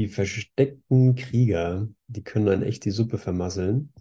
Die 0.00 0.08
versteckten 0.08 1.14
Krieger, 1.14 1.86
die 2.06 2.24
können 2.24 2.48
einen 2.48 2.62
echt 2.62 2.86
die 2.86 2.90
Suppe 2.90 3.18
vermasseln, 3.18 3.92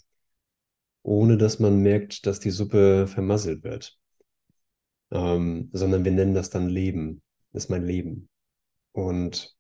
ohne 1.04 1.38
dass 1.38 1.60
man 1.60 1.82
merkt, 1.82 2.26
dass 2.26 2.40
die 2.40 2.52
Suppe 2.52 3.06
vermasselt 3.06 3.66
wird. 3.66 4.00
Ähm, 5.12 5.70
sondern 5.74 6.06
wir 6.06 6.14
nennen 6.14 6.34
das 6.34 6.50
dann 6.52 6.70
Leben. 6.70 7.22
Das 7.52 7.66
ist 7.66 7.70
mein 7.70 7.84
Leben. 7.84 8.30
Und 8.94 9.58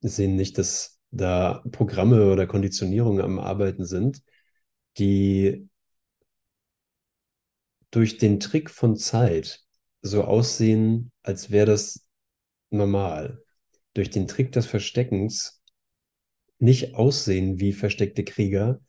sehen 0.00 0.34
nicht, 0.34 0.56
dass 0.56 0.98
da 1.10 1.62
Programme 1.72 2.32
oder 2.32 2.46
Konditionierungen 2.46 3.20
am 3.20 3.38
Arbeiten 3.38 3.84
sind, 3.84 4.22
die 4.96 5.68
durch 7.90 8.16
den 8.16 8.40
Trick 8.40 8.70
von 8.70 8.96
Zeit 8.96 9.62
so 10.00 10.24
aussehen, 10.24 11.12
als 11.22 11.50
wäre 11.50 11.66
das 11.66 12.08
normal. 12.70 13.44
Durch 13.98 14.10
den 14.10 14.28
Trick 14.28 14.52
des 14.52 14.66
Versteckens 14.66 15.60
nicht 16.60 16.94
aussehen 16.94 17.58
wie 17.58 17.72
versteckte 17.72 18.22
Krieger, 18.22 18.80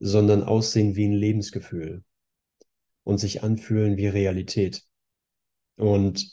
sondern 0.00 0.42
aussehen 0.42 0.96
wie 0.96 1.08
ein 1.08 1.14
Lebensgefühl 1.14 2.04
und 3.02 3.16
sich 3.16 3.42
anfühlen 3.42 3.96
wie 3.96 4.06
Realität. 4.06 4.82
Und 5.76 6.30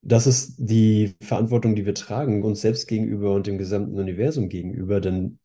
das 0.00 0.28
ist 0.28 0.58
die 0.58 1.16
Verantwortung, 1.20 1.74
die 1.74 1.86
wir 1.86 1.94
tragen, 1.96 2.44
uns 2.44 2.60
selbst 2.60 2.86
gegenüber 2.86 3.34
und 3.34 3.48
dem 3.48 3.58
gesamten 3.58 3.98
Universum 3.98 4.48
gegenüber, 4.48 5.00
denn 5.00 5.40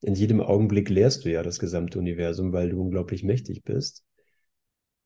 in 0.00 0.14
jedem 0.14 0.40
Augenblick 0.40 0.88
lehrst 0.88 1.26
du 1.26 1.30
ja 1.30 1.42
das 1.42 1.58
gesamte 1.58 1.98
Universum, 1.98 2.54
weil 2.54 2.70
du 2.70 2.80
unglaublich 2.80 3.22
mächtig 3.22 3.64
bist, 3.64 4.02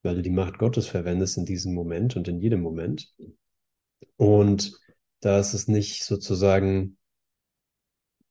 weil 0.05 0.15
du 0.15 0.23
die 0.23 0.31
Macht 0.31 0.59
Gottes 0.59 0.87
verwendest 0.87 1.37
in 1.37 1.47
diesem 1.47 1.75
Moment 1.75 2.15
und 2.15 2.29
in 2.29 2.39
jedem 2.39 2.61
Moment. 2.61 3.13
Und 4.15 4.79
da 5.21 5.39
ist 5.39 5.55
es 5.55 5.69
nicht 5.69 6.05
sozusagen 6.05 6.97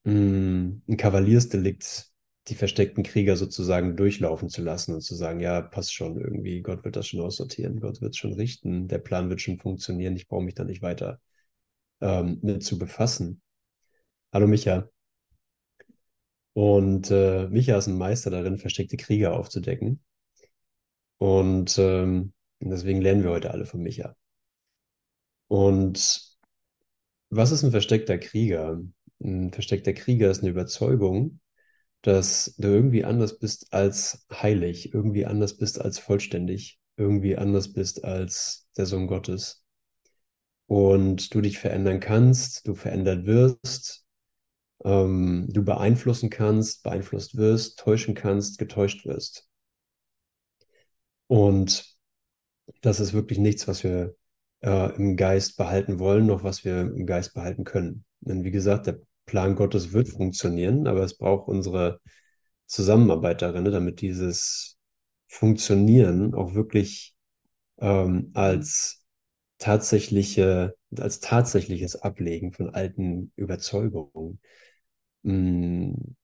mh, 0.03 0.13
hm, 0.13 0.81
ein 0.87 0.97
Kavaliersdelikt, 0.97 2.11
die 2.47 2.55
versteckten 2.55 3.03
Krieger 3.03 3.35
sozusagen 3.35 3.97
durchlaufen 3.97 4.49
zu 4.49 4.61
lassen 4.61 4.93
und 4.95 5.01
zu 5.01 5.15
sagen, 5.15 5.39
ja, 5.39 5.61
passt 5.61 5.93
schon 5.93 6.17
irgendwie, 6.17 6.61
Gott 6.61 6.85
wird 6.85 6.95
das 6.95 7.07
schon 7.07 7.19
aussortieren, 7.21 7.79
Gott 7.81 8.01
wird 8.01 8.11
es 8.11 8.17
schon 8.17 8.33
richten, 8.33 8.87
der 8.87 8.99
Plan 8.99 9.29
wird 9.29 9.41
schon 9.41 9.59
funktionieren, 9.59 10.15
ich 10.15 10.27
brauche 10.27 10.43
mich 10.43 10.55
da 10.55 10.63
nicht 10.63 10.81
weiter 10.81 11.19
ähm, 12.01 12.39
mit 12.41 12.63
zu 12.63 12.77
befassen. 12.77 13.41
Hallo 14.31 14.47
Micha. 14.47 14.89
Und 16.53 17.11
äh, 17.11 17.47
Micha 17.49 17.77
ist 17.77 17.87
ein 17.87 17.97
Meister 17.97 18.31
darin, 18.31 18.57
versteckte 18.57 18.97
Krieger 18.97 19.33
aufzudecken. 19.37 20.01
Und 21.17 21.77
ähm, 21.77 22.33
deswegen 22.59 23.01
lernen 23.01 23.23
wir 23.23 23.31
heute 23.31 23.51
alle 23.51 23.65
von 23.65 23.81
Micha. 23.81 24.15
Und 25.47 26.36
was 27.29 27.51
ist 27.51 27.63
ein 27.63 27.71
versteckter 27.71 28.17
Krieger? 28.17 28.81
Ein 29.21 29.51
versteckter 29.51 29.93
Krieger 29.93 30.29
ist 30.29 30.41
eine 30.41 30.51
Überzeugung, 30.51 31.39
dass 32.01 32.55
du 32.57 32.67
irgendwie 32.69 33.03
anders 33.03 33.39
bist 33.39 33.73
als 33.73 34.25
heilig, 34.31 34.93
irgendwie 34.93 35.25
anders 35.25 35.57
bist 35.57 35.81
als 35.81 35.99
vollständig, 35.99 36.79
irgendwie 36.95 37.37
anders 37.37 37.73
bist 37.73 38.03
als 38.03 38.67
der 38.77 38.85
Sohn 38.85 39.07
Gottes. 39.07 39.63
Und 40.67 41.33
du 41.33 41.41
dich 41.41 41.59
verändern 41.59 41.99
kannst, 41.99 42.67
du 42.67 42.75
verändert 42.75 43.25
wirst, 43.25 44.05
ähm, 44.83 45.47
du 45.49 45.63
beeinflussen 45.63 46.29
kannst, 46.29 46.83
beeinflusst 46.83 47.37
wirst, 47.37 47.79
täuschen 47.79 48.15
kannst, 48.15 48.57
getäuscht 48.59 49.05
wirst. 49.05 49.47
Und 51.27 51.97
das 52.81 52.99
ist 52.99 53.13
wirklich 53.13 53.39
nichts, 53.39 53.67
was 53.67 53.83
wir 53.83 54.15
äh, 54.67 54.95
im 54.97 55.15
Geist 55.15 55.57
behalten 55.57 55.97
wollen, 55.99 56.25
noch 56.25 56.43
was 56.43 56.65
wir 56.65 56.81
im 56.81 57.05
Geist 57.05 57.33
behalten 57.33 57.63
können. 57.63 58.03
Denn 58.19 58.43
wie 58.43 58.51
gesagt, 58.51 58.87
der 58.87 58.99
Plan 59.25 59.55
Gottes 59.55 59.93
wird 59.93 60.09
funktionieren, 60.09 60.87
aber 60.87 61.03
es 61.03 61.17
braucht 61.17 61.47
unsere 61.47 62.01
Zusammenarbeit 62.65 63.41
darin, 63.41 63.63
ne, 63.63 63.71
damit 63.71 64.01
dieses 64.01 64.77
Funktionieren 65.27 66.33
auch 66.33 66.53
wirklich 66.53 67.15
ähm, 67.79 68.31
als 68.33 69.05
tatsächliche, 69.57 70.75
als 70.97 71.19
tatsächliches 71.21 71.95
Ablegen 71.95 72.51
von 72.51 72.69
alten 72.73 73.31
Überzeugungen 73.37 74.39
mh, 75.23 75.33
mm, 75.33 76.15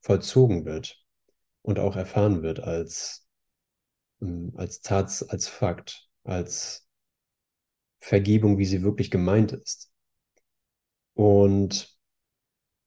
vollzogen 0.00 0.64
wird 0.64 1.04
und 1.62 1.78
auch 1.78 1.96
erfahren 1.96 2.42
wird 2.42 2.60
als, 2.60 3.26
mh, 4.20 4.30
mm, 4.30 4.56
als 4.56 4.80
Tats, 4.80 5.22
als 5.22 5.48
Fakt, 5.48 6.09
als 6.24 6.86
Vergebung, 7.98 8.58
wie 8.58 8.64
sie 8.64 8.82
wirklich 8.82 9.10
gemeint 9.10 9.52
ist. 9.52 9.90
Und 11.14 11.96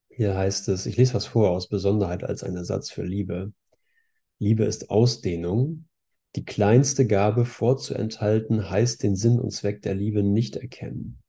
hier 0.09 0.35
heißt 0.35 0.69
es, 0.69 0.85
ich 0.85 0.97
lese 0.97 1.13
was 1.13 1.25
vor 1.25 1.51
aus 1.51 1.69
Besonderheit 1.69 2.23
als 2.23 2.43
ein 2.43 2.55
Ersatz 2.55 2.89
für 2.91 3.03
Liebe. 3.03 3.53
Liebe 4.39 4.65
ist 4.65 4.89
Ausdehnung. 4.89 5.87
Die 6.35 6.45
kleinste 6.45 7.05
Gabe 7.05 7.45
vorzuenthalten 7.45 8.69
heißt 8.69 9.03
den 9.03 9.15
Sinn 9.15 9.39
und 9.39 9.51
Zweck 9.51 9.81
der 9.83 9.93
Liebe 9.93 10.23
nicht 10.23 10.55
erkennen. 10.55 11.21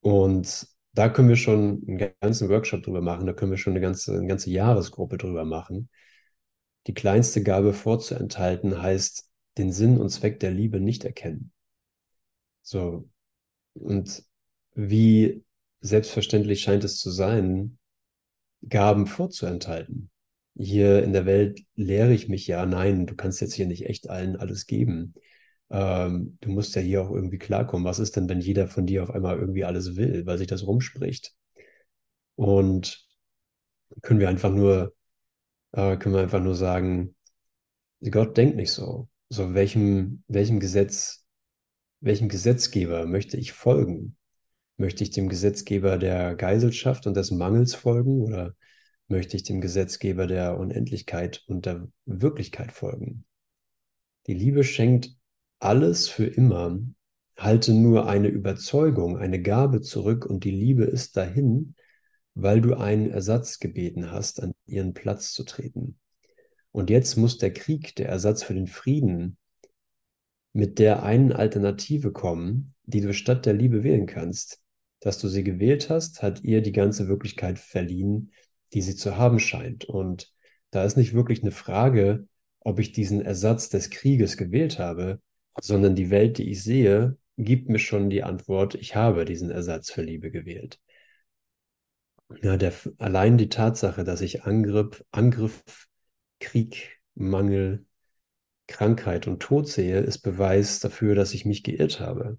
Und 0.00 0.66
da 0.92 1.08
können 1.08 1.28
wir 1.28 1.36
schon 1.36 1.82
einen 1.86 2.12
ganzen 2.20 2.48
Workshop 2.48 2.82
drüber 2.82 3.00
machen, 3.00 3.26
da 3.26 3.32
können 3.32 3.50
wir 3.50 3.58
schon 3.58 3.74
eine 3.74 3.80
ganze, 3.80 4.14
eine 4.16 4.26
ganze 4.26 4.50
Jahresgruppe 4.50 5.18
drüber 5.18 5.44
machen. 5.44 5.88
Die 6.86 6.94
kleinste 6.94 7.42
Gabe 7.42 7.72
vorzuenthalten 7.74 8.80
heißt 8.82 9.29
den 9.58 9.72
Sinn 9.72 9.98
und 9.98 10.10
Zweck 10.10 10.40
der 10.40 10.50
Liebe 10.50 10.80
nicht 10.80 11.04
erkennen. 11.04 11.52
So. 12.62 13.08
Und 13.74 14.24
wie 14.74 15.44
selbstverständlich 15.80 16.60
scheint 16.60 16.84
es 16.84 16.98
zu 16.98 17.10
sein, 17.10 17.78
Gaben 18.68 19.06
vorzuenthalten. 19.06 20.10
Hier 20.56 21.02
in 21.02 21.12
der 21.12 21.26
Welt 21.26 21.62
lehre 21.74 22.12
ich 22.12 22.28
mich 22.28 22.46
ja, 22.46 22.66
nein, 22.66 23.06
du 23.06 23.16
kannst 23.16 23.40
jetzt 23.40 23.54
hier 23.54 23.66
nicht 23.66 23.86
echt 23.86 24.10
allen 24.10 24.36
alles 24.36 24.66
geben. 24.66 25.14
Ähm, 25.70 26.38
du 26.40 26.50
musst 26.50 26.74
ja 26.74 26.82
hier 26.82 27.02
auch 27.02 27.10
irgendwie 27.10 27.38
klarkommen. 27.38 27.86
Was 27.86 27.98
ist 27.98 28.16
denn, 28.16 28.28
wenn 28.28 28.40
jeder 28.40 28.68
von 28.68 28.86
dir 28.86 29.02
auf 29.02 29.10
einmal 29.10 29.38
irgendwie 29.38 29.64
alles 29.64 29.96
will, 29.96 30.26
weil 30.26 30.38
sich 30.38 30.48
das 30.48 30.66
rumspricht? 30.66 31.34
Und 32.36 33.06
können 34.02 34.20
wir 34.20 34.28
einfach 34.28 34.50
nur, 34.50 34.94
äh, 35.72 35.96
können 35.96 36.14
wir 36.14 36.22
einfach 36.22 36.42
nur 36.42 36.54
sagen, 36.54 37.14
Gott 38.10 38.36
denkt 38.36 38.56
nicht 38.56 38.72
so. 38.72 39.09
So, 39.32 39.54
welchem, 39.54 40.24
welchem 40.26 40.58
Gesetz, 40.58 41.24
welchem 42.00 42.28
Gesetzgeber 42.28 43.06
möchte 43.06 43.36
ich 43.36 43.52
folgen? 43.52 44.16
Möchte 44.76 45.04
ich 45.04 45.10
dem 45.10 45.28
Gesetzgeber 45.28 45.98
der 45.98 46.34
Geiselschaft 46.34 47.06
und 47.06 47.16
des 47.16 47.30
Mangels 47.30 47.76
folgen 47.76 48.22
oder 48.22 48.56
möchte 49.06 49.36
ich 49.36 49.44
dem 49.44 49.60
Gesetzgeber 49.60 50.26
der 50.26 50.58
Unendlichkeit 50.58 51.44
und 51.46 51.66
der 51.66 51.86
Wirklichkeit 52.06 52.72
folgen? 52.72 53.24
Die 54.26 54.34
Liebe 54.34 54.64
schenkt 54.64 55.14
alles 55.60 56.08
für 56.08 56.26
immer, 56.26 56.80
halte 57.36 57.72
nur 57.72 58.08
eine 58.08 58.28
Überzeugung, 58.28 59.16
eine 59.16 59.40
Gabe 59.40 59.80
zurück 59.80 60.26
und 60.26 60.42
die 60.42 60.50
Liebe 60.50 60.84
ist 60.84 61.16
dahin, 61.16 61.76
weil 62.34 62.60
du 62.60 62.74
einen 62.74 63.08
Ersatz 63.08 63.60
gebeten 63.60 64.10
hast, 64.10 64.42
an 64.42 64.54
ihren 64.66 64.92
Platz 64.92 65.32
zu 65.32 65.44
treten. 65.44 66.00
Und 66.72 66.90
jetzt 66.90 67.16
muss 67.16 67.38
der 67.38 67.52
Krieg, 67.52 67.96
der 67.96 68.08
Ersatz 68.08 68.42
für 68.42 68.54
den 68.54 68.66
Frieden, 68.66 69.36
mit 70.52 70.78
der 70.78 71.02
einen 71.02 71.32
Alternative 71.32 72.12
kommen, 72.12 72.74
die 72.84 73.00
du 73.00 73.12
statt 73.12 73.46
der 73.46 73.54
Liebe 73.54 73.82
wählen 73.82 74.06
kannst 74.06 74.60
dass 75.00 75.18
du 75.18 75.28
sie 75.28 75.42
gewählt 75.42 75.88
hast, 75.90 76.22
hat 76.22 76.44
ihr 76.44 76.60
die 76.60 76.72
ganze 76.72 77.08
Wirklichkeit 77.08 77.58
verliehen, 77.58 78.32
die 78.72 78.82
sie 78.82 78.94
zu 78.94 79.16
haben 79.16 79.40
scheint. 79.40 79.86
Und 79.86 80.32
da 80.70 80.84
ist 80.84 80.96
nicht 80.96 81.14
wirklich 81.14 81.42
eine 81.42 81.50
Frage, 81.50 82.28
ob 82.60 82.78
ich 82.78 82.92
diesen 82.92 83.22
Ersatz 83.22 83.70
des 83.70 83.90
Krieges 83.90 84.36
gewählt 84.36 84.78
habe, 84.78 85.20
sondern 85.60 85.96
die 85.96 86.10
Welt, 86.10 86.38
die 86.38 86.50
ich 86.50 86.62
sehe, 86.62 87.16
gibt 87.38 87.70
mir 87.70 87.78
schon 87.78 88.10
die 88.10 88.22
Antwort, 88.22 88.74
ich 88.74 88.94
habe 88.94 89.24
diesen 89.24 89.50
Ersatz 89.50 89.90
für 89.90 90.02
Liebe 90.02 90.30
gewählt. 90.30 90.78
Ja, 92.42 92.56
der, 92.56 92.72
allein 92.98 93.38
die 93.38 93.48
Tatsache, 93.48 94.04
dass 94.04 94.20
ich 94.20 94.44
Angriff, 94.44 95.02
Angriff, 95.10 95.88
Krieg, 96.40 97.00
Mangel, 97.14 97.86
Krankheit 98.66 99.26
und 99.26 99.40
Tod 99.40 99.68
sehe, 99.68 100.00
ist 100.00 100.20
Beweis 100.20 100.80
dafür, 100.80 101.14
dass 101.14 101.34
ich 101.34 101.44
mich 101.44 101.62
geirrt 101.62 102.00
habe. 102.00 102.38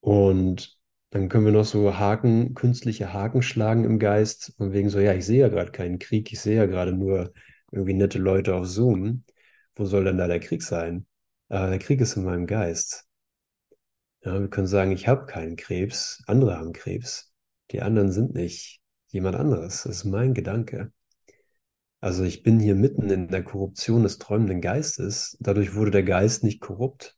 Und 0.00 0.78
dann 1.10 1.28
können 1.28 1.46
wir 1.46 1.52
noch 1.52 1.64
so 1.64 1.98
Haken, 1.98 2.54
künstliche 2.54 3.12
Haken 3.12 3.42
schlagen 3.42 3.84
im 3.84 3.98
Geist, 3.98 4.54
von 4.58 4.72
wegen 4.72 4.90
so, 4.90 5.00
ja, 5.00 5.14
ich 5.14 5.24
sehe 5.26 5.40
ja 5.40 5.48
gerade 5.48 5.72
keinen 5.72 5.98
Krieg, 5.98 6.30
ich 6.32 6.40
sehe 6.40 6.56
ja 6.56 6.66
gerade 6.66 6.92
nur 6.92 7.32
irgendwie 7.72 7.94
nette 7.94 8.18
Leute 8.18 8.54
auf 8.54 8.66
Zoom. 8.66 9.24
Wo 9.74 9.84
soll 9.84 10.04
denn 10.04 10.18
da 10.18 10.26
der 10.26 10.40
Krieg 10.40 10.62
sein? 10.62 11.06
Äh, 11.48 11.70
der 11.70 11.78
Krieg 11.78 12.00
ist 12.00 12.16
in 12.16 12.24
meinem 12.24 12.46
Geist. 12.46 13.06
Ja, 14.24 14.38
wir 14.40 14.48
können 14.48 14.66
sagen, 14.66 14.92
ich 14.92 15.08
habe 15.08 15.26
keinen 15.26 15.56
Krebs, 15.56 16.22
andere 16.26 16.58
haben 16.58 16.72
Krebs. 16.72 17.32
Die 17.70 17.82
anderen 17.82 18.12
sind 18.12 18.34
nicht 18.34 18.80
jemand 19.08 19.36
anderes. 19.36 19.84
Das 19.84 19.96
ist 19.98 20.04
mein 20.04 20.34
Gedanke. 20.34 20.92
Also 22.00 22.22
ich 22.22 22.42
bin 22.42 22.60
hier 22.60 22.76
mitten 22.76 23.10
in 23.10 23.28
der 23.28 23.42
Korruption 23.42 24.04
des 24.04 24.18
träumenden 24.18 24.60
Geistes. 24.60 25.36
Dadurch 25.40 25.74
wurde 25.74 25.90
der 25.90 26.04
Geist 26.04 26.44
nicht 26.44 26.60
korrupt. 26.60 27.16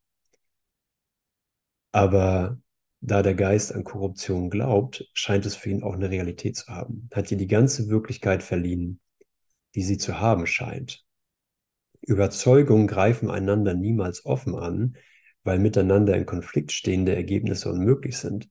Aber 1.92 2.58
da 3.00 3.22
der 3.22 3.34
Geist 3.34 3.74
an 3.74 3.84
Korruption 3.84 4.48
glaubt, 4.48 5.08
scheint 5.12 5.44
es 5.44 5.56
für 5.56 5.70
ihn 5.70 5.82
auch 5.82 5.94
eine 5.94 6.10
Realität 6.10 6.56
zu 6.56 6.66
haben. 6.68 7.08
Hat 7.12 7.30
ihr 7.30 7.36
die 7.36 7.46
ganze 7.46 7.88
Wirklichkeit 7.88 8.42
verliehen, 8.42 9.00
die 9.74 9.82
sie 9.82 9.98
zu 9.98 10.20
haben 10.20 10.46
scheint. 10.46 11.04
Überzeugungen 12.02 12.86
greifen 12.86 13.30
einander 13.30 13.74
niemals 13.74 14.24
offen 14.24 14.54
an, 14.54 14.96
weil 15.42 15.58
miteinander 15.58 16.16
in 16.16 16.24
Konflikt 16.24 16.72
stehende 16.72 17.14
Ergebnisse 17.14 17.70
unmöglich 17.70 18.16
sind. 18.16 18.48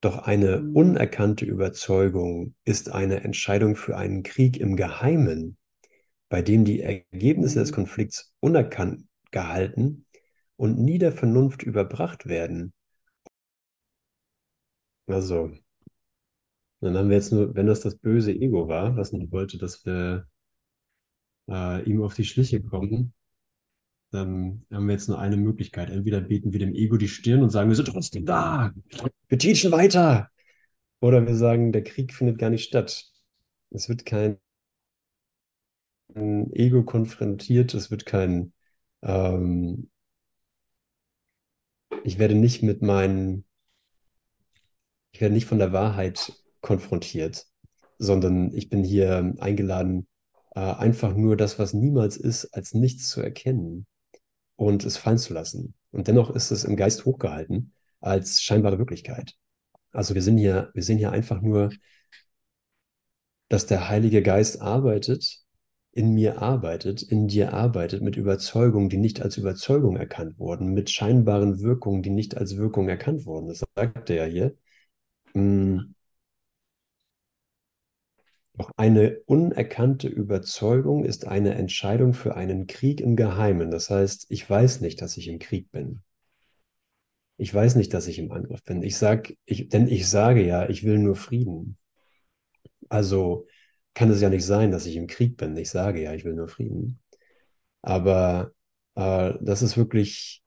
Doch 0.00 0.18
eine 0.18 0.62
unerkannte 0.62 1.44
Überzeugung 1.44 2.54
ist 2.64 2.90
eine 2.90 3.22
Entscheidung 3.24 3.76
für 3.76 3.96
einen 3.96 4.22
Krieg 4.22 4.56
im 4.58 4.76
Geheimen, 4.76 5.57
bei 6.28 6.42
dem 6.42 6.64
die 6.64 6.80
Ergebnisse 6.80 7.60
des 7.60 7.72
Konflikts 7.72 8.34
unerkannt 8.40 9.06
gehalten 9.30 10.06
und 10.56 10.78
nie 10.78 10.98
der 10.98 11.12
Vernunft 11.12 11.62
überbracht 11.62 12.26
werden. 12.26 12.72
Also, 15.06 15.50
dann 16.80 16.96
haben 16.96 17.08
wir 17.08 17.16
jetzt 17.16 17.32
nur, 17.32 17.54
wenn 17.54 17.66
das 17.66 17.80
das 17.80 17.96
böse 17.96 18.32
Ego 18.32 18.68
war, 18.68 18.96
was 18.96 19.12
nicht 19.12 19.32
wollte, 19.32 19.58
dass 19.58 19.84
wir 19.84 20.26
äh, 21.48 21.82
ihm 21.84 22.02
auf 22.02 22.14
die 22.14 22.24
Schliche 22.24 22.62
kommen, 22.62 23.14
dann 24.10 24.64
haben 24.70 24.86
wir 24.86 24.94
jetzt 24.94 25.08
nur 25.08 25.18
eine 25.18 25.36
Möglichkeit. 25.36 25.90
Entweder 25.90 26.20
beten 26.20 26.52
wir 26.52 26.60
dem 26.60 26.74
Ego 26.74 26.96
die 26.96 27.08
Stirn 27.08 27.42
und 27.42 27.50
sagen, 27.50 27.68
wir 27.68 27.76
sind 27.76 27.88
trotzdem 27.88 28.24
da, 28.24 28.72
wir 29.28 29.38
teachen 29.38 29.72
weiter. 29.72 30.30
Oder 31.00 31.26
wir 31.26 31.34
sagen, 31.36 31.72
der 31.72 31.84
Krieg 31.84 32.12
findet 32.14 32.38
gar 32.38 32.50
nicht 32.50 32.64
statt. 32.64 33.06
Es 33.70 33.88
wird 33.88 34.04
kein 34.04 34.38
Ego 36.14 36.84
konfrontiert, 36.84 37.74
es 37.74 37.90
wird 37.90 38.06
kein, 38.06 38.52
ähm, 39.02 39.90
ich 42.04 42.18
werde 42.18 42.34
nicht 42.34 42.62
mit 42.62 42.82
meinen, 42.82 43.44
ich 45.12 45.20
werde 45.20 45.34
nicht 45.34 45.46
von 45.46 45.58
der 45.58 45.72
Wahrheit 45.72 46.32
konfrontiert, 46.60 47.46
sondern 47.98 48.52
ich 48.54 48.68
bin 48.70 48.84
hier 48.84 49.34
eingeladen, 49.38 50.06
äh, 50.54 50.60
einfach 50.60 51.14
nur 51.14 51.36
das, 51.36 51.58
was 51.58 51.72
niemals 51.74 52.16
ist, 52.16 52.46
als 52.54 52.74
nichts 52.74 53.08
zu 53.08 53.20
erkennen 53.20 53.86
und 54.56 54.84
es 54.84 54.96
fallen 54.96 55.18
zu 55.18 55.34
lassen. 55.34 55.74
Und 55.90 56.08
dennoch 56.08 56.30
ist 56.30 56.50
es 56.50 56.64
im 56.64 56.76
Geist 56.76 57.04
hochgehalten 57.04 57.72
als 58.00 58.42
scheinbare 58.42 58.78
Wirklichkeit. 58.78 59.34
Also 59.92 60.14
wir 60.14 60.22
sind 60.22 60.38
hier, 60.38 60.70
wir 60.74 60.82
sehen 60.82 60.98
hier 60.98 61.12
einfach 61.12 61.40
nur, 61.40 61.70
dass 63.48 63.66
der 63.66 63.88
Heilige 63.88 64.22
Geist 64.22 64.60
arbeitet, 64.60 65.40
in 65.98 66.14
mir 66.14 66.40
arbeitet, 66.40 67.02
in 67.02 67.26
dir 67.26 67.52
arbeitet, 67.52 68.02
mit 68.02 68.16
Überzeugungen, 68.16 68.88
die 68.88 68.98
nicht 68.98 69.20
als 69.20 69.36
Überzeugung 69.36 69.96
erkannt 69.96 70.38
wurden, 70.38 70.72
mit 70.72 70.90
scheinbaren 70.90 71.60
Wirkungen, 71.60 72.02
die 72.04 72.10
nicht 72.10 72.36
als 72.36 72.56
Wirkung 72.56 72.88
erkannt 72.88 73.26
wurden. 73.26 73.48
Das 73.48 73.64
sagt 73.74 74.08
er 74.08 74.16
ja 74.16 74.24
hier. 74.24 74.56
Hm. 75.34 75.96
Doch 78.56 78.70
eine 78.76 79.18
unerkannte 79.26 80.06
Überzeugung 80.06 81.04
ist 81.04 81.26
eine 81.26 81.56
Entscheidung 81.56 82.14
für 82.14 82.36
einen 82.36 82.68
Krieg 82.68 83.00
im 83.00 83.16
Geheimen. 83.16 83.72
Das 83.72 83.90
heißt, 83.90 84.26
ich 84.28 84.48
weiß 84.48 84.80
nicht, 84.80 85.02
dass 85.02 85.16
ich 85.16 85.26
im 85.26 85.40
Krieg 85.40 85.70
bin. 85.72 86.02
Ich 87.38 87.52
weiß 87.52 87.74
nicht, 87.74 87.92
dass 87.92 88.06
ich 88.06 88.20
im 88.20 88.30
Angriff 88.30 88.62
bin. 88.62 88.84
Ich 88.84 88.96
sag, 88.96 89.34
ich, 89.46 89.68
denn 89.68 89.88
ich 89.88 90.08
sage 90.08 90.46
ja, 90.46 90.68
ich 90.68 90.84
will 90.84 90.98
nur 90.98 91.16
Frieden. 91.16 91.76
Also 92.88 93.46
kann 93.98 94.10
es 94.10 94.20
ja 94.20 94.30
nicht 94.30 94.44
sein, 94.44 94.70
dass 94.70 94.86
ich 94.86 94.96
im 94.96 95.06
Krieg 95.06 95.36
bin. 95.36 95.56
Ich 95.56 95.70
sage 95.70 96.02
ja, 96.02 96.14
ich 96.14 96.24
will 96.24 96.34
nur 96.34 96.48
Frieden. 96.48 97.00
Aber 97.82 98.52
äh, 98.94 99.34
das 99.40 99.62
ist 99.62 99.76
wirklich, 99.76 100.42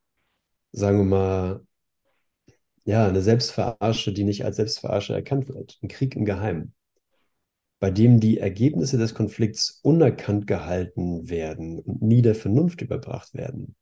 sagen 0.72 0.98
wir 1.00 1.06
mal, 1.06 1.68
ja, 2.86 3.08
eine 3.08 3.22
Selbstverarsche, 3.22 4.14
die 4.14 4.24
nicht 4.24 4.46
als 4.46 4.56
Selbstverarsche 4.56 5.14
erkannt 5.14 5.50
wird. 5.50 5.80
Ein 5.84 5.88
Krieg 5.88 6.16
im 6.16 6.26
Geheimen 6.26 6.74
bei 7.82 7.90
dem 7.90 8.20
die 8.20 8.38
Ergebnisse 8.38 9.00
des 9.00 9.16
Konflikts 9.16 9.80
unerkannt 9.82 10.46
gehalten 10.46 11.30
werden 11.30 11.80
und 11.80 12.04
nie 12.04 12.22
der 12.22 12.36
Vernunft 12.36 12.82
überbracht 12.82 13.34
werden. 13.34 13.76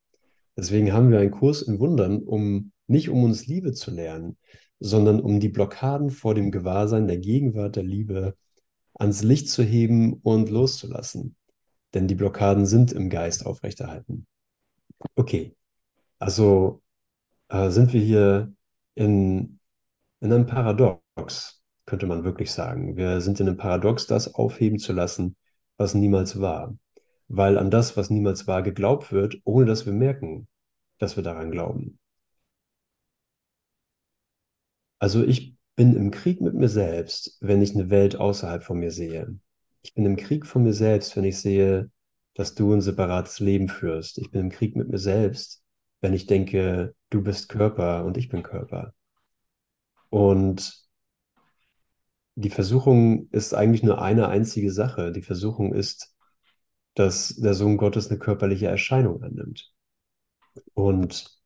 Deswegen 0.57 0.93
haben 0.93 1.11
wir 1.11 1.19
einen 1.19 1.31
Kurs 1.31 1.61
in 1.61 1.79
Wundern, 1.79 2.23
um 2.23 2.71
nicht 2.87 3.09
um 3.09 3.25
uns 3.25 3.45
Liebe 3.45 3.73
zu 3.73 3.91
lernen, 3.91 4.37
sondern 4.79 5.19
um 5.19 5.41
die 5.41 5.49
Blockaden 5.49 6.11
vor 6.11 6.33
dem 6.33 6.49
Gewahrsein 6.49 7.07
der 7.07 7.17
Gegenwart 7.17 7.75
der 7.75 7.83
Liebe 7.83 8.35
ans 8.99 9.23
Licht 9.23 9.49
zu 9.49 9.63
heben 9.63 10.13
und 10.21 10.49
loszulassen. 10.49 11.35
Denn 11.93 12.07
die 12.07 12.15
Blockaden 12.15 12.65
sind 12.67 12.91
im 12.91 13.09
Geist 13.09 13.45
aufrechterhalten. 13.45 14.27
Okay, 15.15 15.55
also 16.19 16.81
äh, 17.49 17.69
sind 17.71 17.93
wir 17.93 18.01
hier 18.01 18.53
in, 18.95 19.59
in 20.19 20.33
einem 20.33 20.45
Paradox 20.45 21.59
könnte 21.89 22.05
man 22.07 22.23
wirklich 22.23 22.51
sagen. 22.51 22.97
Wir 22.97 23.19
sind 23.19 23.39
in 23.39 23.47
einem 23.47 23.57
Paradox, 23.57 24.05
das 24.07 24.35
aufheben 24.35 24.77
zu 24.79 24.93
lassen, 24.93 25.35
was 25.77 25.95
niemals 25.95 26.39
war. 26.39 26.77
Weil 27.27 27.57
an 27.57 27.71
das, 27.71 27.97
was 27.97 28.11
niemals 28.11 28.47
war, 28.47 28.61
geglaubt 28.61 29.11
wird, 29.11 29.41
ohne 29.43 29.65
dass 29.65 29.85
wir 29.85 29.93
merken, 29.93 30.47
dass 30.99 31.15
wir 31.15 31.23
daran 31.23 31.51
glauben. 31.51 31.99
Also 34.99 35.23
ich 35.23 35.55
bin 35.79 35.95
im 35.95 36.11
Krieg 36.11 36.41
mit 36.41 36.55
mir 36.55 36.67
selbst, 36.67 37.37
wenn 37.39 37.61
ich 37.61 37.73
eine 37.73 37.89
Welt 37.89 38.17
außerhalb 38.17 38.65
von 38.65 38.79
mir 38.79 38.91
sehe. 38.91 39.39
Ich 39.81 39.93
bin 39.93 40.05
im 40.05 40.17
Krieg 40.17 40.45
von 40.45 40.63
mir 40.63 40.73
selbst, 40.73 41.15
wenn 41.15 41.23
ich 41.23 41.39
sehe, 41.39 41.89
dass 42.33 42.53
du 42.53 42.73
ein 42.73 42.81
separates 42.81 43.39
Leben 43.39 43.69
führst. 43.69 44.17
Ich 44.17 44.29
bin 44.29 44.41
im 44.41 44.49
Krieg 44.49 44.75
mit 44.75 44.89
mir 44.89 44.97
selbst, 44.97 45.63
wenn 46.01 46.13
ich 46.13 46.25
denke, 46.25 46.95
du 47.09 47.23
bist 47.23 47.47
Körper 47.47 48.03
und 48.03 48.17
ich 48.17 48.27
bin 48.27 48.43
Körper. 48.43 48.93
Und 50.09 50.85
die 52.35 52.49
Versuchung 52.49 53.29
ist 53.31 53.53
eigentlich 53.53 53.83
nur 53.83 54.01
eine 54.01 54.27
einzige 54.27 54.73
Sache. 54.73 55.13
Die 55.13 55.21
Versuchung 55.21 55.73
ist, 55.73 56.13
dass 56.93 57.37
der 57.37 57.53
Sohn 57.53 57.77
Gottes 57.77 58.09
eine 58.09 58.19
körperliche 58.19 58.67
Erscheinung 58.67 59.23
annimmt. 59.23 59.71
Und 60.73 61.38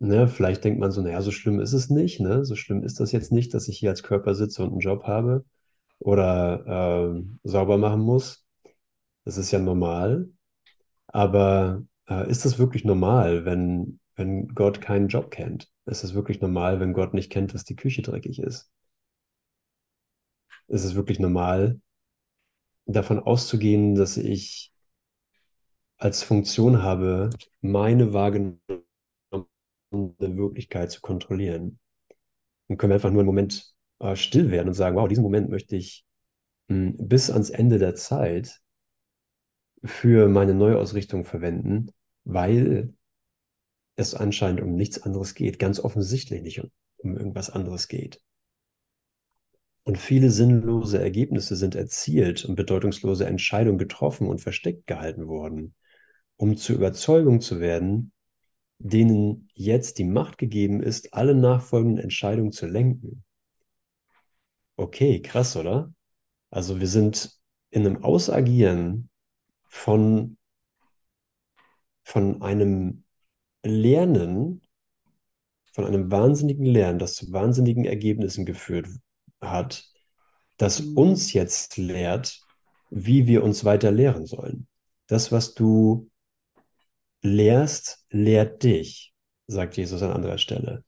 ne, 0.00 0.28
vielleicht 0.28 0.64
denkt 0.64 0.80
man 0.80 0.90
so, 0.90 1.02
naja, 1.02 1.22
so 1.22 1.30
schlimm 1.30 1.60
ist 1.60 1.72
es 1.72 1.90
nicht. 1.90 2.20
Ne? 2.20 2.44
So 2.44 2.56
schlimm 2.56 2.82
ist 2.82 3.00
das 3.00 3.12
jetzt 3.12 3.32
nicht, 3.32 3.54
dass 3.54 3.68
ich 3.68 3.78
hier 3.78 3.90
als 3.90 4.02
Körper 4.02 4.34
sitze 4.34 4.62
und 4.64 4.70
einen 4.72 4.80
Job 4.80 5.04
habe 5.04 5.44
oder 5.98 7.14
äh, 7.16 7.22
sauber 7.44 7.78
machen 7.78 8.00
muss. 8.00 8.44
Das 9.24 9.38
ist 9.38 9.50
ja 9.52 9.58
normal. 9.58 10.30
Aber 11.08 11.84
äh, 12.08 12.30
ist 12.30 12.44
das 12.44 12.58
wirklich 12.58 12.84
normal, 12.84 13.44
wenn, 13.44 14.00
wenn 14.16 14.48
Gott 14.54 14.80
keinen 14.80 15.08
Job 15.08 15.30
kennt? 15.30 15.68
Ist 15.86 16.04
es 16.04 16.14
wirklich 16.14 16.40
normal, 16.40 16.80
wenn 16.80 16.92
Gott 16.94 17.14
nicht 17.14 17.30
kennt, 17.30 17.54
dass 17.54 17.64
die 17.64 17.76
Küche 17.76 18.02
dreckig 18.02 18.38
ist? 18.40 18.70
Ist 20.68 20.84
es 20.84 20.94
wirklich 20.94 21.18
normal, 21.18 21.80
davon 22.86 23.18
auszugehen, 23.18 23.94
dass 23.94 24.16
ich 24.16 24.72
als 25.98 26.22
Funktion 26.22 26.82
habe, 26.82 27.30
meine 27.60 28.12
wahrgenommene 28.12 28.79
Wirklichkeit 29.90 30.90
zu 30.90 31.00
kontrollieren? 31.00 31.78
Dann 32.68 32.78
können 32.78 32.90
wir 32.90 32.94
einfach 32.94 33.10
nur 33.10 33.20
einen 33.20 33.26
Moment 33.26 33.74
äh, 33.98 34.16
still 34.16 34.50
werden 34.50 34.68
und 34.68 34.74
sagen, 34.74 34.96
wow, 34.96 35.08
diesen 35.08 35.24
Moment 35.24 35.50
möchte 35.50 35.76
ich 35.76 36.04
mh, 36.68 36.76
hm, 36.98 37.08
bis 37.08 37.30
ans 37.30 37.50
Ende 37.50 37.78
der 37.78 37.94
Zeit 37.94 38.60
für 39.84 40.28
meine 40.28 40.54
Neuausrichtung 40.54 41.24
verwenden, 41.24 41.90
weil 42.24 42.94
es 43.96 44.14
anscheinend 44.14 44.60
um 44.60 44.74
nichts 44.74 45.02
anderes 45.02 45.34
geht, 45.34 45.58
ganz 45.58 45.80
offensichtlich 45.80 46.42
nicht 46.42 46.60
um, 46.60 46.70
um 46.98 47.16
irgendwas 47.16 47.50
anderes 47.50 47.88
geht. 47.88 48.20
Und 49.82 49.98
viele 49.98 50.30
sinnlose 50.30 51.00
Ergebnisse 51.00 51.56
sind 51.56 51.74
erzielt 51.74 52.44
und 52.44 52.54
bedeutungslose 52.54 53.26
Entscheidungen 53.26 53.78
getroffen 53.78 54.28
und 54.28 54.40
versteckt 54.40 54.86
gehalten 54.86 55.26
worden, 55.26 55.74
um 56.36 56.56
zur 56.56 56.76
Überzeugung 56.76 57.40
zu 57.40 57.60
werden, 57.60 58.12
denen 58.80 59.48
jetzt 59.54 59.98
die 59.98 60.04
Macht 60.04 60.38
gegeben 60.38 60.82
ist, 60.82 61.12
alle 61.12 61.34
nachfolgenden 61.34 62.02
Entscheidungen 62.02 62.50
zu 62.50 62.66
lenken. 62.66 63.22
Okay, 64.76 65.20
krass, 65.20 65.54
oder? 65.56 65.92
Also 66.50 66.80
wir 66.80 66.88
sind 66.88 67.38
in 67.70 67.86
einem 67.86 68.02
Ausagieren 68.02 69.10
von, 69.68 70.38
von 72.02 72.40
einem 72.42 73.04
Lernen, 73.62 74.62
von 75.72 75.84
einem 75.84 76.10
wahnsinnigen 76.10 76.64
Lernen, 76.64 76.98
das 76.98 77.14
zu 77.14 77.30
wahnsinnigen 77.32 77.84
Ergebnissen 77.84 78.46
geführt 78.46 78.88
hat, 79.42 79.84
das 80.56 80.80
mhm. 80.80 80.96
uns 80.96 81.32
jetzt 81.34 81.76
lehrt, 81.76 82.40
wie 82.88 83.26
wir 83.26 83.44
uns 83.44 83.64
weiter 83.64 83.90
lehren 83.92 84.26
sollen. 84.26 84.66
Das, 85.06 85.30
was 85.30 85.54
du 85.54 86.09
lehrst, 87.22 88.04
lehrt 88.10 88.62
dich, 88.62 89.12
sagt 89.46 89.76
Jesus 89.76 90.02
an 90.02 90.12
anderer 90.12 90.38
Stelle. 90.38 90.84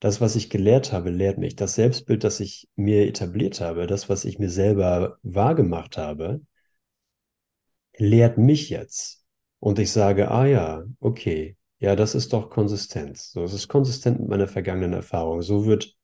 Das, 0.00 0.20
was 0.20 0.36
ich 0.36 0.50
gelehrt 0.50 0.92
habe, 0.92 1.10
lehrt 1.10 1.38
mich. 1.38 1.56
Das 1.56 1.74
Selbstbild, 1.76 2.24
das 2.24 2.40
ich 2.40 2.68
mir 2.76 3.06
etabliert 3.06 3.60
habe, 3.60 3.86
das, 3.86 4.08
was 4.08 4.24
ich 4.24 4.38
mir 4.38 4.50
selber 4.50 5.18
wahrgemacht 5.22 5.96
habe, 5.98 6.42
lehrt 7.96 8.38
mich 8.38 8.70
jetzt. 8.70 9.24
Und 9.60 9.78
ich 9.78 9.92
sage, 9.92 10.30
ah 10.30 10.46
ja, 10.46 10.84
okay, 11.00 11.56
Ja, 11.78 11.96
das 11.96 12.14
ist 12.14 12.32
doch 12.32 12.48
Konsistenz. 12.48 13.32
So, 13.32 13.42
es 13.44 13.52
ist 13.52 13.66
konsistent 13.68 14.20
mit 14.20 14.28
meiner 14.28 14.46
vergangenen 14.48 14.92
Erfahrung. 14.92 15.42
So 15.42 15.66
wird 15.66 15.96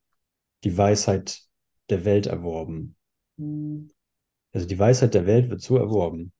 die 0.64 0.76
Weisheit 0.76 1.42
der 1.90 2.04
Welt 2.04 2.26
erworben. 2.26 2.96
Also 4.52 4.66
die 4.66 4.78
Weisheit 4.78 5.14
der 5.14 5.26
Welt 5.26 5.50
wird 5.50 5.60
so 5.60 5.76
erworben, 5.76 6.32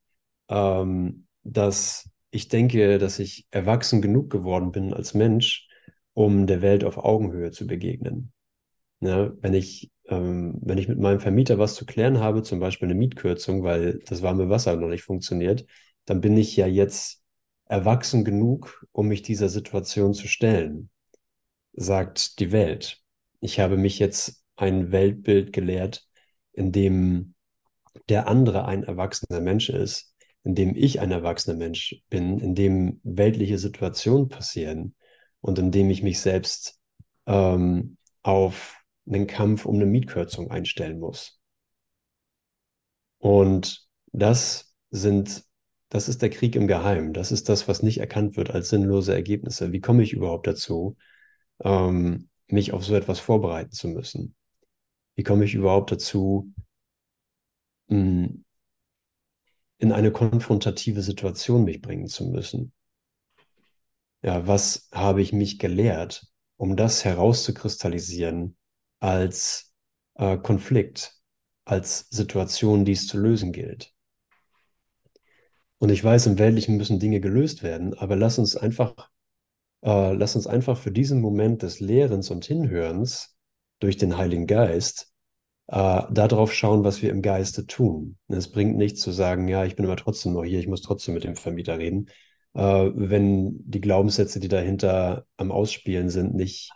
ähm, 0.49 1.27
dass 1.45 2.09
ich 2.31 2.49
denke, 2.49 2.99
dass 2.99 3.19
ich 3.19 3.47
erwachsen 3.51 4.03
genug 4.03 4.31
geworden 4.31 4.73
bin 4.73 4.93
als 4.93 5.15
Mensch, 5.15 5.69
um 6.15 6.47
der 6.47 6.63
Welt 6.63 6.85
auf 6.85 6.99
Augenhöhe 6.99 7.51
zu 7.51 7.67
begegnen. 7.67 8.33
Ja, 9.01 9.33
wenn 9.41 9.55
ich, 9.55 9.91
ähm, 10.07 10.59
wenn 10.61 10.79
ich 10.79 10.89
mit 10.89 10.99
meinem 10.99 11.21
Vermieter 11.21 11.59
was 11.59 11.75
zu 11.75 11.87
klären 11.87 12.19
habe, 12.19 12.43
zum 12.43 12.59
Beispiel 12.61 12.89
eine 12.89 12.99
Mietkürzung, 12.99 13.63
weil 13.63 14.01
das 14.07 14.23
warme 14.23 14.49
Wasser 14.51 14.77
noch 14.77 14.89
nicht 14.89 15.05
funktioniert, 15.05 15.67
dann 16.05 16.21
bin 16.21 16.37
ich 16.37 16.57
ja 16.57 16.67
jetzt 16.67 17.23
erwachsen 17.67 18.25
genug, 18.25 18.85
um 18.93 19.09
mich 19.09 19.23
dieser 19.23 19.49
Situation 19.49 20.15
zu 20.15 20.27
stellen, 20.27 20.91
sagt 21.75 22.41
die 22.41 22.53
Welt. 22.53 23.01
Ich 23.41 23.61
habe 23.61 23.77
mich 23.77 23.99
jetzt 23.99 24.43
ein 24.57 24.91
Weltbild 24.91 25.53
gelehrt, 25.53 26.09
in 26.53 26.73
dem 26.73 27.35
der 28.09 28.27
andere 28.29 28.65
ein 28.65 28.85
erwachsener 28.85 29.41
Mensch 29.41 29.69
ist, 29.69 30.15
in 30.45 30.55
dem 30.55 30.75
ich 30.75 31.01
ein 31.01 31.11
erwachsener 31.11 31.57
Mensch 31.57 32.03
bin, 32.09 32.39
in 32.39 32.55
dem 32.55 33.01
weltliche 33.03 33.59
Situationen 33.59 34.29
passieren 34.29 34.95
und 35.41 35.59
in 35.59 35.71
dem 35.71 35.91
ich 35.91 36.03
mich 36.03 36.21
selbst 36.21 36.79
ähm, 37.27 37.97
auf 38.23 38.77
einen 39.07 39.27
Kampf 39.27 39.65
um 39.67 39.77
eine 39.77 39.87
Mietkürzung 39.87 40.51
einstellen 40.51 41.01
muss. 41.01 41.41
Und 43.19 43.87
das 44.13 44.75
sind, 44.91 45.45
das 45.89 46.09
ist 46.09 46.23
der 46.23 46.31
Krieg 46.31 46.57
im 46.57 46.67
Geheimen. 46.67 47.13
Das 47.13 47.33
ist 47.33 47.49
das, 47.49 47.69
was 47.69 47.83
nicht 47.83 47.99
erkannt 47.99 48.37
wird 48.37 48.51
als 48.51 48.69
sinnlose 48.71 49.13
Ergebnisse. 49.15 49.73
Wie 49.73 49.81
komme 49.81 50.03
ich 50.03 50.13
überhaupt 50.13 50.47
dazu, 50.47 50.97
ähm, 51.65 52.29
mich 52.47 52.73
auf 52.73 52.85
so 52.85 52.95
etwas 52.95 53.19
vorbereiten 53.19 53.73
zu 53.73 53.89
müssen? 53.89 54.35
Wie 55.15 55.25
komme 55.25 55.45
ich 55.45 55.55
überhaupt 55.55 55.91
dazu, 55.91 56.53
mh, 57.89 58.29
in 59.79 59.93
eine 59.93 60.13
konfrontative 60.13 61.03
Situation 61.03 61.65
mich 61.65 61.81
bringen 61.81 62.09
zu 62.09 62.27
müssen? 62.27 62.73
Ja, 64.23 64.47
was 64.47 64.89
habe 64.93 65.23
ich 65.23 65.33
mich 65.33 65.59
gelehrt, 65.59 66.27
um 66.57 66.77
das 66.77 67.05
herauszukristallisieren 67.05 68.57
als 68.99 69.73
äh, 70.15 70.37
Konflikt, 70.37 71.15
als 71.65 72.09
Situation, 72.11 72.85
die 72.85 72.93
es 72.93 73.07
zu 73.07 73.19
lösen 73.19 73.53
gilt? 73.53 73.95
Und 75.79 75.91
ich 75.91 76.03
weiß, 76.03 76.27
im 76.27 76.39
Weltlichen 76.39 76.77
müssen 76.77 76.99
Dinge 76.99 77.21
gelöst 77.21 77.63
werden, 77.63 77.95
aber 77.95 78.17
lass 78.17 78.41
uns 78.41 78.57
einfach, 78.57 79.11
äh, 79.85 80.13
lass 80.13 80.35
uns 80.35 80.49
einfach 80.49 80.77
für 80.77 80.91
diesen 80.91 81.21
Moment 81.21 81.63
des 81.63 81.79
Lehrens 81.79 82.31
und 82.31 82.45
Hinhörens 82.45 83.37
durch 83.79 83.97
den 83.97 84.17
Heiligen 84.17 84.49
Geist 84.49 85.13
äh, 85.69 86.03
darauf 86.11 86.53
schauen, 86.55 86.85
was 86.85 87.03
wir 87.03 87.11
im 87.11 87.23
Geiste 87.23 87.67
tun. 87.67 88.19
Es 88.29 88.51
bringt 88.51 88.77
nichts 88.77 89.01
zu 89.01 89.13
sagen, 89.13 89.49
ja, 89.49 89.65
ich 89.65 89.77
bin 89.77 89.85
aber 89.87 89.97
trotzdem 89.97 90.33
noch 90.33 90.45
hier, 90.45 90.59
ich 90.61 90.67
muss 90.69 90.83
trotzdem 90.83 91.15
mit 91.15 91.25
dem 91.25 91.37
Vermieter 91.37 91.79
reden, 91.79 92.09
äh, 92.55 92.61
wenn 92.95 93.59
die 93.71 93.81
Glaubenssätze, 93.81 94.41
die 94.41 94.49
dahinter 94.49 95.27
am 95.37 95.53
Ausspielen 95.53 96.09
sind, 96.11 96.35
nicht 96.35 96.71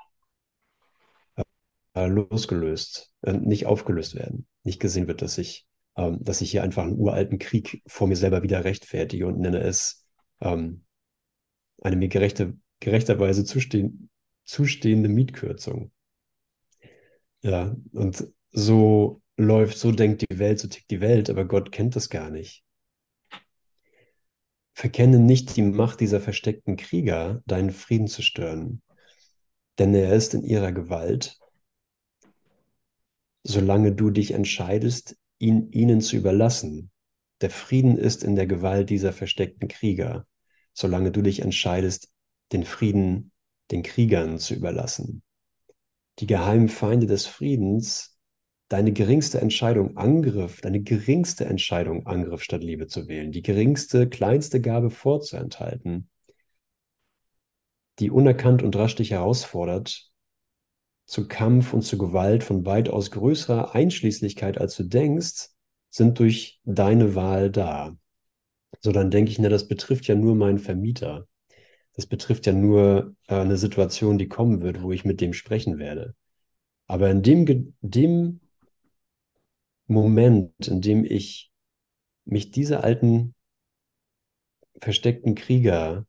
äh, 1.95 2.07
losgelöst, 2.07 3.13
äh, 3.23 3.33
nicht 3.33 3.67
aufgelöst 3.67 4.15
werden, 4.15 4.47
nicht 4.63 4.81
gesehen 4.81 5.09
wird, 5.09 5.23
dass 5.23 5.39
ich, 5.39 5.67
ähm, 5.97 6.19
dass 6.23 6.41
ich 6.41 6.51
hier 6.51 6.63
einfach 6.63 6.85
einen 6.85 6.99
uralten 6.99 7.39
Krieg 7.39 7.83
vor 7.87 8.07
mir 8.09 8.17
selber 8.17 8.43
wieder 8.43 8.65
rechtfertige 8.65 9.27
und 9.27 9.41
nenne 9.41 9.61
es 9.61 10.07
ähm, 10.41 10.85
eine 11.83 11.97
mir 11.97 12.09
gerechte, 12.09 12.57
gerechterweise 12.81 13.45
zustehen, 13.45 14.11
zustehende 14.45 15.09
Mietkürzung. 15.09 15.93
Ja, 17.43 17.75
und 17.93 18.33
so 18.53 19.23
läuft, 19.37 19.79
so 19.79 19.93
denkt 19.93 20.23
die 20.23 20.39
Welt, 20.39 20.61
so 20.61 20.69
tickt 20.69 20.91
die 20.91 21.01
Welt, 21.01 21.31
aber 21.31 21.45
Gott 21.47 21.73
kennt 21.73 21.97
das 21.97 22.11
gar 22.11 22.31
nicht. 22.31 22.65
Verkenne 24.75 25.19
nicht 25.19 25.57
die 25.57 25.63
Macht 25.63 26.01
dieser 26.01 26.21
versteckten 26.21 26.77
Krieger, 26.77 27.43
deinen 27.47 27.71
Frieden 27.71 28.07
zu 28.07 28.23
stören, 28.23 28.83
denn 29.79 29.95
er 29.95 30.15
ist 30.15 30.35
in 30.35 30.45
ihrer 30.45 30.73
Gewalt, 30.73 31.39
solange 33.43 33.93
du 33.93 34.11
dich 34.11 34.33
entscheidest, 34.33 35.17
ihn 35.39 35.71
ihnen 35.73 36.01
zu 36.01 36.17
überlassen. 36.17 36.91
Der 37.41 37.51
Frieden 37.51 37.99
ist 37.99 38.23
in 38.23 38.37
der 38.37 38.47
Gewalt 38.47 38.89
dieser 38.91 39.13
versteckten 39.13 39.69
Krieger, 39.69 40.27
solange 40.73 41.11
du 41.11 41.23
dich 41.23 41.41
entscheidest, 41.41 42.13
den 42.53 42.65
Frieden 42.65 43.33
den 43.71 43.83
Kriegern 43.83 44.39
zu 44.39 44.55
überlassen. 44.55 45.23
Die 46.19 46.27
geheimen 46.27 46.69
Feinde 46.69 47.07
des 47.07 47.27
Friedens 47.27 48.12
deine 48.73 48.93
geringste 48.93 49.39
Entscheidung 49.39 49.99
Angriff, 49.99 50.63
deine 50.63 50.81
geringste 50.81 51.45
Entscheidung 51.45 52.07
Angriff 52.07 52.43
statt 52.43 52.63
Liebe 52.63 52.87
zu 52.87 53.07
wählen, 53.07 53.31
die 53.31 53.43
geringste, 53.43 54.09
kleinste 54.09 54.63
Gabe 54.63 54.89
vorzuenthalten, 54.89 56.09
die 57.99 58.11
unerkannt 58.11 58.63
und 58.63 58.75
rasch 58.75 58.95
dich 58.95 59.11
herausfordert, 59.11 60.11
zu 61.05 61.29
Kampf 61.29 61.75
und 61.75 61.83
zu 61.83 61.99
Gewalt 61.99 62.45
von 62.45 62.65
weitaus 62.65 63.11
größerer 63.11 63.75
Einschließlichkeit, 63.75 64.59
als 64.59 64.75
du 64.77 64.85
denkst, 64.85 65.51
sind 65.91 66.19
durch 66.19 66.59
deine 66.65 67.15
Wahl 67.15 67.51
da. 67.51 67.95
So, 68.81 68.91
dann 68.91 69.11
denke 69.11 69.31
ich, 69.31 69.39
na, 69.39 69.51
das 69.51 69.69
betrifft 69.69 70.07
ja 70.07 70.15
nur 70.15 70.35
meinen 70.35 70.59
Vermieter. 70.59 71.29
Das 71.93 72.07
betrifft 72.07 72.47
ja 72.47 72.55
nur 72.55 73.15
äh, 73.27 73.35
eine 73.35 73.59
Situation, 73.59 74.17
die 74.17 74.29
kommen 74.29 74.63
wird, 74.63 74.83
wo 74.83 74.93
ich 74.93 75.05
mit 75.05 75.21
dem 75.21 75.35
sprechen 75.35 75.79
werde. 75.79 76.15
Aber 76.87 77.11
in 77.11 77.23
dem, 77.23 77.75
dem 77.83 78.41
Moment, 79.93 80.67
in 80.67 80.81
dem 80.81 81.05
ich 81.05 81.53
mich 82.25 82.51
dieser 82.51 82.85
alten 82.85 83.35
versteckten 84.79 85.35
Krieger 85.35 86.07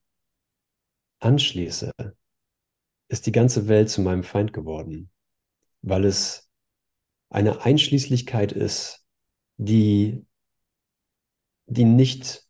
anschließe, 1.20 1.92
ist 3.08 3.26
die 3.26 3.32
ganze 3.32 3.68
Welt 3.68 3.90
zu 3.90 4.02
meinem 4.02 4.24
Feind 4.24 4.54
geworden, 4.54 5.10
weil 5.82 6.06
es 6.06 6.50
eine 7.30 7.64
Einschließlichkeit 7.64 8.52
ist, 8.52 9.06
die, 9.58 10.26
die 11.66 11.86
nicht 11.86 12.48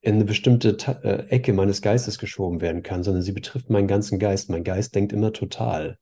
in 0.00 0.14
eine 0.14 0.24
bestimmte 0.24 0.76
äh, 1.02 1.28
Ecke 1.30 1.52
meines 1.52 1.82
Geistes 1.82 2.18
geschoben 2.18 2.60
werden 2.60 2.82
kann, 2.82 3.02
sondern 3.02 3.22
sie 3.22 3.32
betrifft 3.32 3.70
meinen 3.70 3.88
ganzen 3.88 4.18
Geist. 4.18 4.50
Mein 4.50 4.62
Geist 4.62 4.94
denkt 4.94 5.12
immer 5.12 5.32
total 5.32 5.98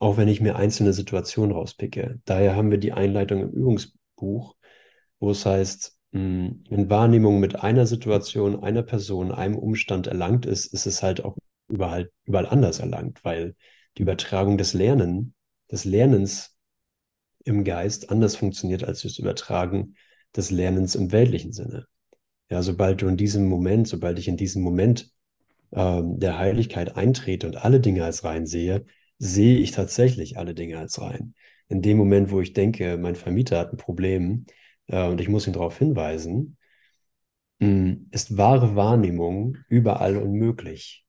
auch 0.00 0.16
wenn 0.16 0.28
ich 0.28 0.40
mir 0.40 0.56
einzelne 0.56 0.92
Situationen 0.94 1.54
rauspicke. 1.54 2.20
Daher 2.24 2.56
haben 2.56 2.70
wir 2.70 2.78
die 2.78 2.92
Einleitung 2.92 3.42
im 3.42 3.50
Übungsbuch, 3.50 4.56
wo 5.20 5.30
es 5.30 5.44
heißt, 5.44 5.96
hm, 6.12 6.64
wenn 6.70 6.90
Wahrnehmung 6.90 7.38
mit 7.38 7.62
einer 7.62 7.86
Situation, 7.86 8.64
einer 8.64 8.82
Person, 8.82 9.30
einem 9.30 9.56
Umstand 9.56 10.06
erlangt 10.06 10.46
ist, 10.46 10.72
ist 10.72 10.86
es 10.86 11.02
halt 11.02 11.22
auch 11.22 11.36
überall, 11.68 12.10
überall 12.24 12.46
anders 12.46 12.80
erlangt, 12.80 13.22
weil 13.24 13.54
die 13.98 14.02
Übertragung 14.02 14.56
des 14.56 14.72
Lernen, 14.72 15.34
des 15.70 15.84
Lernens 15.84 16.56
im 17.44 17.62
Geist 17.62 18.10
anders 18.10 18.36
funktioniert 18.36 18.82
als 18.82 19.02
das 19.02 19.18
Übertragen 19.18 19.94
des 20.34 20.50
Lernens 20.50 20.94
im 20.94 21.12
weltlichen 21.12 21.52
Sinne. 21.52 21.86
Ja, 22.48 22.62
sobald 22.62 23.02
du 23.02 23.06
in 23.06 23.18
diesem 23.18 23.46
Moment, 23.46 23.86
sobald 23.86 24.18
ich 24.18 24.28
in 24.28 24.38
diesem 24.38 24.62
Moment 24.62 25.12
ähm, 25.72 26.18
der 26.18 26.38
Heiligkeit 26.38 26.96
eintrete 26.96 27.46
und 27.46 27.56
alle 27.56 27.80
Dinge 27.80 28.04
als 28.04 28.24
rein 28.24 28.46
sehe, 28.46 28.86
sehe 29.20 29.58
ich 29.58 29.70
tatsächlich 29.72 30.38
alle 30.38 30.54
Dinge 30.54 30.78
als 30.78 31.00
rein. 31.00 31.34
In 31.68 31.82
dem 31.82 31.98
Moment, 31.98 32.32
wo 32.32 32.40
ich 32.40 32.54
denke, 32.54 32.96
mein 32.96 33.14
Vermieter 33.14 33.58
hat 33.58 33.72
ein 33.72 33.76
Problem 33.76 34.46
äh, 34.88 35.06
und 35.06 35.20
ich 35.20 35.28
muss 35.28 35.46
ihn 35.46 35.52
darauf 35.52 35.78
hinweisen, 35.78 36.56
mh, 37.60 37.68
hm, 37.68 38.08
ist 38.10 38.36
wahre 38.36 38.74
Wahrnehmung 38.74 39.58
überall 39.68 40.16
unmöglich. 40.16 41.04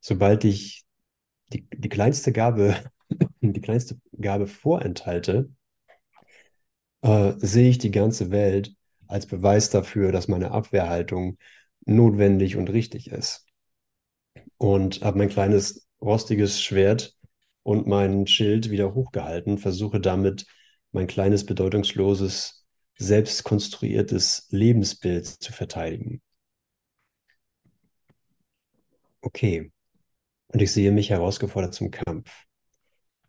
Sobald 0.00 0.44
ich 0.44 0.84
die, 1.52 1.66
die 1.72 1.88
kleinste 1.88 2.32
Gabe, 2.32 2.76
die 3.40 3.60
kleinste 3.60 3.98
Gabe 4.18 4.46
vorenthalte, 4.46 5.50
äh, 7.02 7.34
sehe 7.38 7.68
ich 7.68 7.78
die 7.78 7.90
ganze 7.90 8.30
Welt 8.30 8.74
als 9.08 9.26
Beweis 9.26 9.70
dafür, 9.70 10.12
dass 10.12 10.28
meine 10.28 10.52
Abwehrhaltung 10.52 11.38
notwendig 11.84 12.56
und 12.56 12.70
richtig 12.70 13.10
ist. 13.10 13.46
Und 14.56 15.02
habe 15.02 15.18
mein 15.18 15.28
kleines 15.28 15.86
rostiges 16.00 16.62
Schwert 16.62 17.16
und 17.64 17.88
mein 17.88 18.28
Schild 18.28 18.70
wieder 18.70 18.94
hochgehalten, 18.94 19.58
versuche 19.58 20.00
damit 20.00 20.46
mein 20.92 21.08
kleines, 21.08 21.44
bedeutungsloses, 21.44 22.64
selbst 22.96 23.42
konstruiertes 23.42 24.46
Lebensbild 24.50 25.26
zu 25.26 25.52
verteidigen. 25.52 26.22
Okay. 29.22 29.72
Und 30.48 30.62
ich 30.62 30.72
sehe 30.72 30.92
mich 30.92 31.10
herausgefordert 31.10 31.74
zum 31.74 31.90
Kampf. 31.90 32.30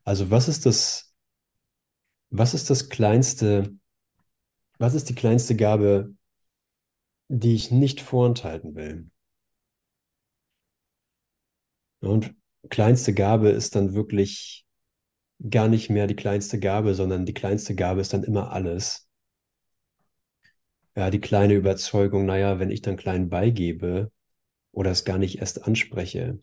Also 0.04 0.30
was 0.30 0.48
ist 0.48 0.66
das, 0.68 1.14
was 2.30 2.54
ist 2.54 2.70
das 2.70 2.90
kleinste, 2.90 3.74
was 4.78 4.94
ist 4.94 5.10
die 5.10 5.16
kleinste 5.16 5.56
Gabe, 5.56 6.14
die 7.30 7.56
ich 7.56 7.72
nicht 7.72 8.02
vorenthalten 8.02 8.76
will? 8.76 9.10
Und 12.02 12.36
kleinste 12.70 13.14
Gabe 13.14 13.50
ist 13.50 13.76
dann 13.76 13.94
wirklich 13.96 14.66
gar 15.50 15.68
nicht 15.70 15.90
mehr 15.90 16.08
die 16.08 16.16
kleinste 16.18 16.60
Gabe, 16.60 16.96
sondern 16.96 17.26
die 17.26 17.34
kleinste 17.36 17.76
Gabe 17.76 18.02
ist 18.02 18.14
dann 18.14 18.24
immer 18.24 18.52
alles. 18.54 19.10
Ja, 20.98 21.10
die 21.10 21.22
kleine 21.22 21.54
Überzeugung, 21.54 22.26
naja, 22.26 22.60
wenn 22.60 22.70
ich 22.70 22.82
dann 22.82 22.98
klein 22.98 23.30
beigebe 23.30 24.12
oder 24.74 24.92
es 24.92 25.06
gar 25.06 25.18
nicht 25.20 25.40
erst 25.40 25.64
anspreche, 25.66 26.40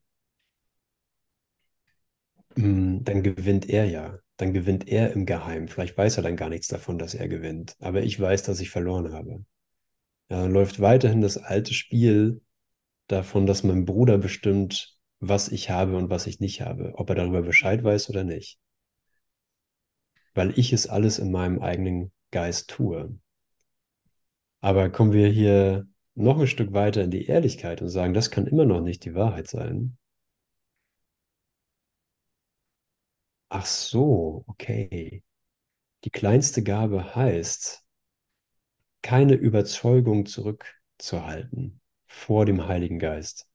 mm, 2.57 3.05
dann 3.05 3.23
gewinnt 3.23 3.69
er 3.69 3.85
ja. 3.87 4.19
Dann 4.38 4.52
gewinnt 4.52 4.88
er 4.88 5.12
im 5.12 5.26
Geheimen. 5.26 5.69
Vielleicht 5.69 5.97
weiß 5.97 6.17
er 6.17 6.23
dann 6.23 6.37
gar 6.37 6.49
nichts 6.49 6.69
davon, 6.69 6.99
dass 6.99 7.14
er 7.14 7.29
gewinnt. 7.29 7.76
Aber 7.81 8.02
ich 8.02 8.19
weiß, 8.19 8.43
dass 8.43 8.61
ich 8.61 8.71
verloren 8.71 9.12
habe. 9.12 9.45
Ja, 10.31 10.43
dann 10.43 10.52
läuft 10.52 10.81
weiterhin 10.81 11.21
das 11.23 11.38
alte 11.38 11.75
Spiel 11.75 12.43
davon, 13.09 13.47
dass 13.47 13.64
mein 13.64 13.85
Bruder 13.87 14.19
bestimmt, 14.19 14.99
was 15.23 15.49
ich 15.50 15.71
habe 15.71 15.97
und 15.97 16.11
was 16.11 16.26
ich 16.26 16.41
nicht 16.41 16.62
habe, 16.62 16.95
ob 16.97 17.09
er 17.09 17.14
darüber 17.14 17.43
Bescheid 17.43 17.85
weiß 17.85 18.11
oder 18.11 18.25
nicht. 18.25 18.59
Weil 20.35 20.59
ich 20.59 20.73
es 20.73 20.88
alles 20.88 21.21
in 21.21 21.31
meinem 21.31 21.61
eigenen 21.61 22.11
Geist 22.33 22.71
tue. 22.71 23.17
Aber 24.61 24.91
kommen 24.91 25.12
wir 25.12 25.29
hier 25.29 25.87
noch 26.14 26.41
ein 26.41 26.49
Stück 26.49 26.73
weiter 26.73 27.02
in 27.05 27.12
die 27.12 27.26
Ehrlichkeit 27.26 27.83
und 27.83 27.88
sagen, 27.88 28.14
das 28.14 28.33
kann 28.33 28.49
immer 28.49 28.64
noch 28.64 28.81
nicht 28.81 29.05
die 29.05 29.14
Wahrheit 29.14 29.47
sein. 29.47 29.97
Ach 33.49 33.67
so, 33.67 34.43
okay. 34.49 35.23
Die 36.05 36.11
kleinste 36.11 36.64
Gabe 36.64 37.14
heißt, 37.14 37.85
keine 39.02 39.35
Überzeugung 39.35 40.26
zurückzuhalten 40.26 41.81
vor 42.07 42.45
dem 42.45 42.67
Heiligen 42.67 42.99
Geist. 42.99 43.52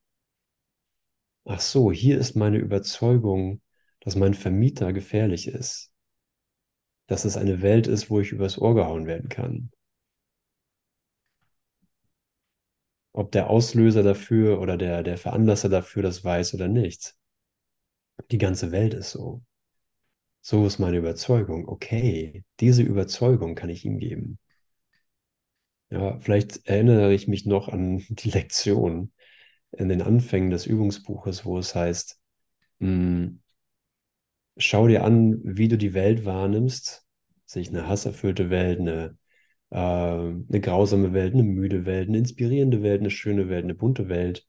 Ach 1.50 1.60
so, 1.60 1.90
hier 1.90 2.18
ist 2.18 2.36
meine 2.36 2.58
Überzeugung, 2.58 3.62
dass 4.00 4.16
mein 4.16 4.34
Vermieter 4.34 4.92
gefährlich 4.92 5.48
ist. 5.48 5.90
Dass 7.06 7.24
es 7.24 7.38
eine 7.38 7.62
Welt 7.62 7.86
ist, 7.86 8.10
wo 8.10 8.20
ich 8.20 8.32
übers 8.32 8.58
Ohr 8.58 8.74
gehauen 8.74 9.06
werden 9.06 9.30
kann. 9.30 9.70
Ob 13.12 13.32
der 13.32 13.48
Auslöser 13.48 14.02
dafür 14.02 14.60
oder 14.60 14.76
der, 14.76 15.02
der 15.02 15.16
Veranlasser 15.16 15.70
dafür 15.70 16.02
das 16.02 16.22
weiß 16.22 16.52
oder 16.52 16.68
nicht. 16.68 17.16
Die 18.30 18.38
ganze 18.38 18.70
Welt 18.70 18.92
ist 18.92 19.12
so. 19.12 19.42
So 20.42 20.66
ist 20.66 20.78
meine 20.78 20.98
Überzeugung. 20.98 21.66
Okay, 21.66 22.44
diese 22.60 22.82
Überzeugung 22.82 23.54
kann 23.54 23.70
ich 23.70 23.86
ihm 23.86 23.98
geben. 23.98 24.38
Ja, 25.88 26.20
vielleicht 26.20 26.66
erinnere 26.66 27.14
ich 27.14 27.26
mich 27.26 27.46
noch 27.46 27.68
an 27.68 28.04
die 28.10 28.30
Lektion 28.30 29.12
in 29.72 29.88
den 29.88 30.02
Anfängen 30.02 30.50
des 30.50 30.66
Übungsbuches, 30.66 31.44
wo 31.44 31.58
es 31.58 31.74
heißt, 31.74 32.18
hm, 32.80 33.40
schau 34.56 34.88
dir 34.88 35.04
an, 35.04 35.40
wie 35.44 35.68
du 35.68 35.78
die 35.78 35.94
Welt 35.94 36.24
wahrnimmst, 36.24 37.06
sich 37.46 37.68
eine 37.68 37.88
hasserfüllte 37.88 38.50
Welt, 38.50 38.80
eine, 38.80 39.16
äh, 39.70 39.76
eine 39.78 40.60
grausame 40.60 41.12
Welt, 41.12 41.34
eine 41.34 41.42
müde 41.44 41.86
Welt, 41.86 42.08
eine 42.08 42.18
inspirierende 42.18 42.82
Welt, 42.82 43.00
eine 43.00 43.10
schöne 43.10 43.48
Welt, 43.48 43.64
eine 43.64 43.74
bunte 43.74 44.08
Welt. 44.08 44.46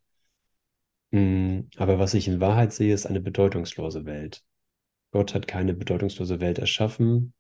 Hm, 1.11 1.69
aber 1.77 1.99
was 1.99 2.13
ich 2.13 2.27
in 2.27 2.39
Wahrheit 2.39 2.73
sehe, 2.73 2.93
ist 2.93 3.05
eine 3.05 3.21
bedeutungslose 3.21 4.05
Welt. 4.05 4.43
Gott 5.11 5.33
hat 5.33 5.47
keine 5.47 5.73
bedeutungslose 5.73 6.39
Welt 6.39 6.59
erschaffen. 6.59 7.33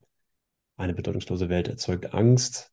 Eine 0.77 0.93
bedeutungslose 0.93 1.49
Welt 1.49 1.67
erzeugt 1.67 2.13
Angst. 2.13 2.71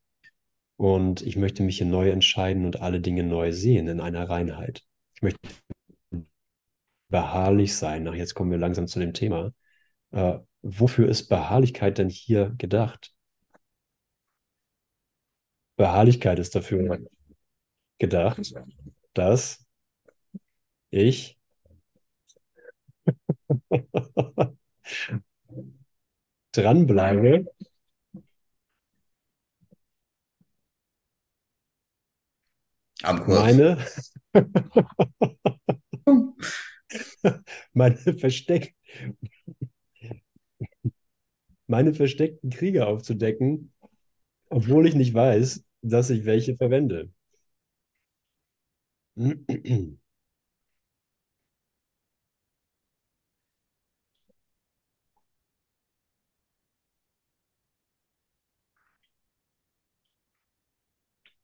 Und 0.77 1.23
ich 1.23 1.37
möchte 1.37 1.63
mich 1.63 1.79
hier 1.79 1.87
neu 1.87 2.11
entscheiden 2.11 2.65
und 2.65 2.81
alle 2.81 3.01
Dinge 3.01 3.25
neu 3.25 3.53
sehen 3.53 3.89
in 3.89 4.01
einer 4.01 4.29
Reinheit. 4.29 4.85
Ich 5.17 5.23
möchte 5.23 5.39
beharrlich 7.09 7.75
sein. 7.77 8.07
Ach, 8.09 8.15
jetzt 8.15 8.35
kommen 8.35 8.51
wir 8.51 8.59
langsam 8.59 8.87
zu 8.87 9.01
dem 9.01 9.13
Thema. 9.15 9.53
Äh, 10.13 10.39
wofür 10.63 11.09
ist 11.09 11.29
Beharrlichkeit 11.29 11.99
denn 11.99 12.11
hier 12.11 12.55
gedacht? 12.59 13.15
Beharrlichkeit 15.77 16.39
ist 16.39 16.55
dafür 16.55 16.99
gedacht, 17.99 18.55
dass 19.15 19.67
ich 20.91 21.39
dranbleibe 26.53 27.47
Am 33.07 33.23
Kurs. 33.23 33.39
meine, 33.39 33.79
meine, 37.73 37.97
Versteck, 38.19 38.75
meine 41.69 41.95
versteckten 41.95 42.51
Kriege 42.51 42.87
aufzudecken, 42.87 43.73
obwohl 44.51 44.89
ich 44.89 44.95
nicht 44.95 45.15
weiß, 45.15 45.65
dass 45.83 46.11
ich 46.11 46.25
welche 46.25 46.57
verwende. 46.57 47.11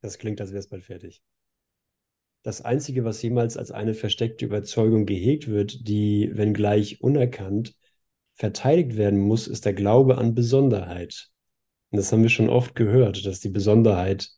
Das 0.02 0.18
klingt, 0.18 0.40
als 0.40 0.50
wäre 0.50 0.58
es 0.58 0.68
bald 0.68 0.84
fertig. 0.84 1.22
Das 2.42 2.60
Einzige, 2.60 3.04
was 3.04 3.22
jemals 3.22 3.56
als 3.56 3.70
eine 3.70 3.94
versteckte 3.94 4.44
Überzeugung 4.44 5.06
gehegt 5.06 5.48
wird, 5.48 5.86
die, 5.86 6.30
wenngleich 6.34 7.00
unerkannt, 7.00 7.76
verteidigt 8.34 8.96
werden 8.96 9.20
muss, 9.20 9.46
ist 9.46 9.64
der 9.64 9.74
Glaube 9.74 10.18
an 10.18 10.34
Besonderheit. 10.34 11.28
Und 11.90 11.98
das 11.98 12.10
haben 12.10 12.22
wir 12.22 12.30
schon 12.30 12.48
oft 12.48 12.74
gehört, 12.74 13.24
dass 13.26 13.38
die 13.40 13.50
Besonderheit, 13.50 14.30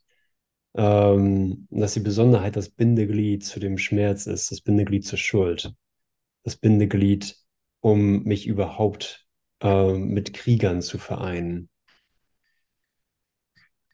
ähm, 0.75 1.67
dass 1.71 1.93
die 1.93 2.01
Besonderheit 2.01 2.55
das 2.55 2.69
Bindeglied 2.69 3.43
zu 3.43 3.59
dem 3.59 3.77
Schmerz 3.77 4.27
ist, 4.27 4.51
das 4.51 4.61
Bindeglied 4.61 5.05
zur 5.05 5.17
Schuld, 5.17 5.73
das 6.43 6.57
Bindeglied, 6.57 7.37
um 7.79 8.23
mich 8.23 8.45
überhaupt 8.45 9.25
äh, 9.61 9.93
mit 9.93 10.33
Kriegern 10.33 10.81
zu 10.81 10.99
vereinen. 10.99 11.69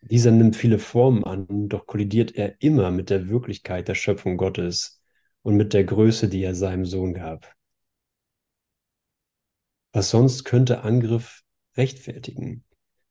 Dieser 0.01 0.31
nimmt 0.31 0.55
viele 0.55 0.79
Formen 0.79 1.23
an, 1.23 1.69
doch 1.69 1.87
kollidiert 1.87 2.35
er 2.35 2.61
immer 2.61 2.91
mit 2.91 3.09
der 3.09 3.29
Wirklichkeit 3.29 3.87
der 3.87 3.95
Schöpfung 3.95 4.37
Gottes 4.37 5.01
und 5.43 5.55
mit 5.55 5.73
der 5.73 5.83
Größe, 5.83 6.27
die 6.27 6.43
er 6.43 6.55
seinem 6.55 6.85
Sohn 6.85 7.13
gab. 7.13 7.55
Was 9.93 10.09
sonst 10.09 10.43
könnte 10.43 10.81
Angriff 10.83 11.43
rechtfertigen? 11.77 12.63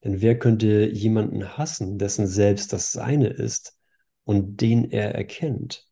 Denn 0.02 0.20
wer 0.20 0.38
könnte 0.38 0.88
jemanden 0.90 1.56
hassen, 1.58 1.98
dessen 1.98 2.26
Selbst 2.26 2.72
das 2.72 2.92
Seine 2.92 3.28
ist 3.28 3.78
und 4.24 4.60
den 4.60 4.90
er 4.90 5.14
erkennt? 5.14 5.86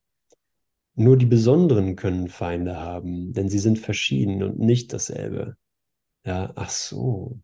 Nur 0.95 1.17
die 1.17 1.27
Besonderen 1.27 1.97
können 1.97 2.29
Feinde 2.29 2.77
haben, 2.77 3.33
denn 3.33 3.49
sie 3.49 3.59
sind 3.61 3.79
verschieden 3.79 4.43
und 4.43 4.59
nicht 4.59 4.93
dasselbe. 4.93 5.57
Ja, 6.25 6.53
ach 6.57 6.71
so. 6.71 7.41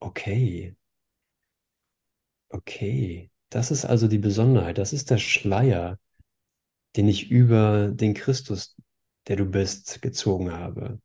Okay. 0.00 0.75
Okay, 2.48 3.30
das 3.50 3.70
ist 3.70 3.84
also 3.84 4.08
die 4.08 4.18
Besonderheit. 4.18 4.78
Das 4.78 4.92
ist 4.92 5.10
der 5.10 5.18
Schleier, 5.18 5.98
den 6.96 7.08
ich 7.08 7.30
über 7.30 7.88
den 7.88 8.14
Christus, 8.14 8.76
der 9.28 9.36
du 9.36 9.44
bist, 9.46 10.00
gezogen 10.02 10.52
habe. 10.52 11.00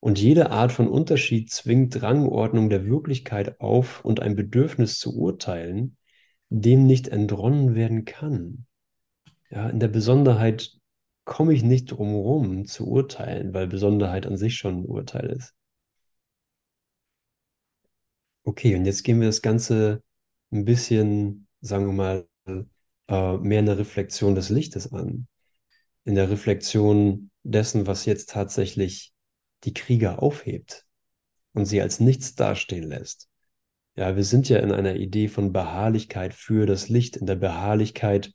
Und 0.00 0.20
jede 0.20 0.50
Art 0.50 0.72
von 0.72 0.88
Unterschied 0.88 1.50
zwingt 1.50 2.02
Rangordnung 2.02 2.70
der 2.70 2.86
Wirklichkeit 2.86 3.60
auf 3.60 4.04
und 4.04 4.20
ein 4.20 4.36
Bedürfnis 4.36 4.98
zu 4.98 5.16
urteilen, 5.16 5.96
dem 6.50 6.86
nicht 6.86 7.08
entronnen 7.08 7.74
werden 7.74 8.04
kann. 8.04 8.66
Ja, 9.50 9.68
in 9.68 9.80
der 9.80 9.88
Besonderheit 9.88 10.78
komme 11.24 11.52
ich 11.52 11.62
nicht 11.62 11.86
drum 11.86 12.08
herum 12.10 12.64
zu 12.66 12.86
urteilen, 12.86 13.52
weil 13.52 13.66
Besonderheit 13.66 14.26
an 14.26 14.36
sich 14.36 14.56
schon 14.56 14.82
ein 14.82 14.84
Urteil 14.86 15.26
ist. 15.30 15.57
Okay, 18.48 18.74
und 18.76 18.86
jetzt 18.86 19.04
gehen 19.04 19.20
wir 19.20 19.26
das 19.26 19.42
Ganze 19.42 20.02
ein 20.52 20.64
bisschen, 20.64 21.46
sagen 21.60 21.84
wir 21.84 21.92
mal, 21.92 22.26
äh, 23.06 23.36
mehr 23.36 23.60
in 23.60 23.66
der 23.66 23.76
Reflexion 23.76 24.34
des 24.34 24.48
Lichtes 24.48 24.90
an. 24.90 25.28
In 26.04 26.14
der 26.14 26.30
Reflexion 26.30 27.30
dessen, 27.42 27.86
was 27.86 28.06
jetzt 28.06 28.30
tatsächlich 28.30 29.12
die 29.64 29.74
Krieger 29.74 30.22
aufhebt 30.22 30.86
und 31.52 31.66
sie 31.66 31.82
als 31.82 32.00
nichts 32.00 32.36
dastehen 32.36 32.84
lässt. 32.84 33.28
Ja, 33.96 34.16
wir 34.16 34.24
sind 34.24 34.48
ja 34.48 34.60
in 34.60 34.72
einer 34.72 34.96
Idee 34.96 35.28
von 35.28 35.52
Beharrlichkeit 35.52 36.32
für 36.32 36.64
das 36.64 36.88
Licht, 36.88 37.18
in 37.18 37.26
der 37.26 37.36
Beharrlichkeit 37.36 38.32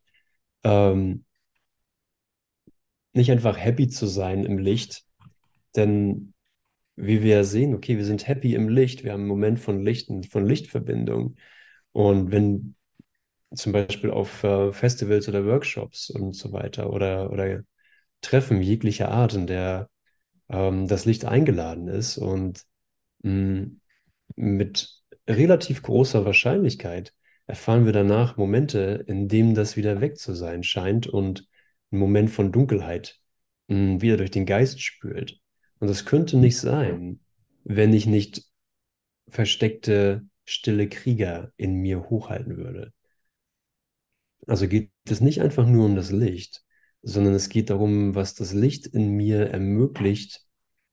ähm, 0.63 1.25
nicht 3.13 3.31
einfach 3.31 3.57
happy 3.57 3.87
zu 3.87 4.05
sein 4.05 4.45
im 4.45 4.59
Licht, 4.59 5.05
denn 5.75 6.32
wie 6.95 7.23
wir 7.23 7.43
sehen, 7.43 7.73
okay, 7.75 7.97
wir 7.97 8.05
sind 8.05 8.27
happy 8.27 8.55
im 8.55 8.69
Licht, 8.69 9.03
wir 9.03 9.13
haben 9.13 9.21
einen 9.21 9.27
Moment 9.29 9.59
von 9.59 9.83
Licht 9.83 10.09
und 10.09 10.27
von 10.27 10.45
Lichtverbindung. 10.45 11.37
Und 11.91 12.31
wenn 12.31 12.75
zum 13.55 13.71
Beispiel 13.73 14.11
auf 14.11 14.43
äh, 14.43 14.73
Festivals 14.73 15.29
oder 15.29 15.45
Workshops 15.45 16.09
und 16.09 16.33
so 16.35 16.53
weiter 16.53 16.91
oder, 16.91 17.31
oder 17.31 17.63
Treffen 18.21 18.61
jeglicher 18.61 19.09
Art, 19.11 19.33
in 19.35 19.47
der 19.47 19.89
ähm, 20.49 20.87
das 20.87 21.05
Licht 21.05 21.25
eingeladen 21.25 21.87
ist 21.89 22.17
und 22.19 22.63
mh, 23.23 23.67
mit 24.37 25.01
relativ 25.29 25.83
großer 25.83 26.25
Wahrscheinlichkeit 26.25 27.13
erfahren 27.47 27.85
wir 27.85 27.93
danach 27.93 28.37
Momente, 28.37 29.05
in 29.07 29.29
denen 29.29 29.55
das 29.55 29.77
wieder 29.77 30.01
weg 30.01 30.17
zu 30.19 30.35
sein 30.35 30.63
scheint 30.63 31.07
und 31.07 31.47
ein 31.91 31.99
Moment 31.99 32.31
von 32.31 32.53
Dunkelheit 32.53 33.19
mh, 33.69 34.01
wieder 34.01 34.17
durch 34.17 34.31
den 34.31 34.47
Geist 34.47 34.81
spült. 34.81 35.41
Und 35.83 35.89
das 35.89 36.05
könnte 36.05 36.37
nicht 36.37 36.57
sein, 36.59 37.19
wenn 37.65 37.91
ich 37.91 38.05
nicht 38.05 38.49
versteckte, 39.27 40.25
stille 40.45 40.87
Krieger 40.87 41.51
in 41.57 41.73
mir 41.73 42.09
hochhalten 42.09 42.55
würde. 42.55 42.93
Also 44.47 44.69
geht 44.69 44.91
es 45.09 45.19
nicht 45.19 45.41
einfach 45.41 45.67
nur 45.67 45.85
um 45.85 45.97
das 45.97 46.09
Licht, 46.09 46.63
sondern 47.01 47.33
es 47.33 47.49
geht 47.49 47.69
darum, 47.69 48.15
was 48.15 48.33
das 48.33 48.53
Licht 48.53 48.87
in 48.87 49.09
mir 49.09 49.49
ermöglicht, 49.49 50.45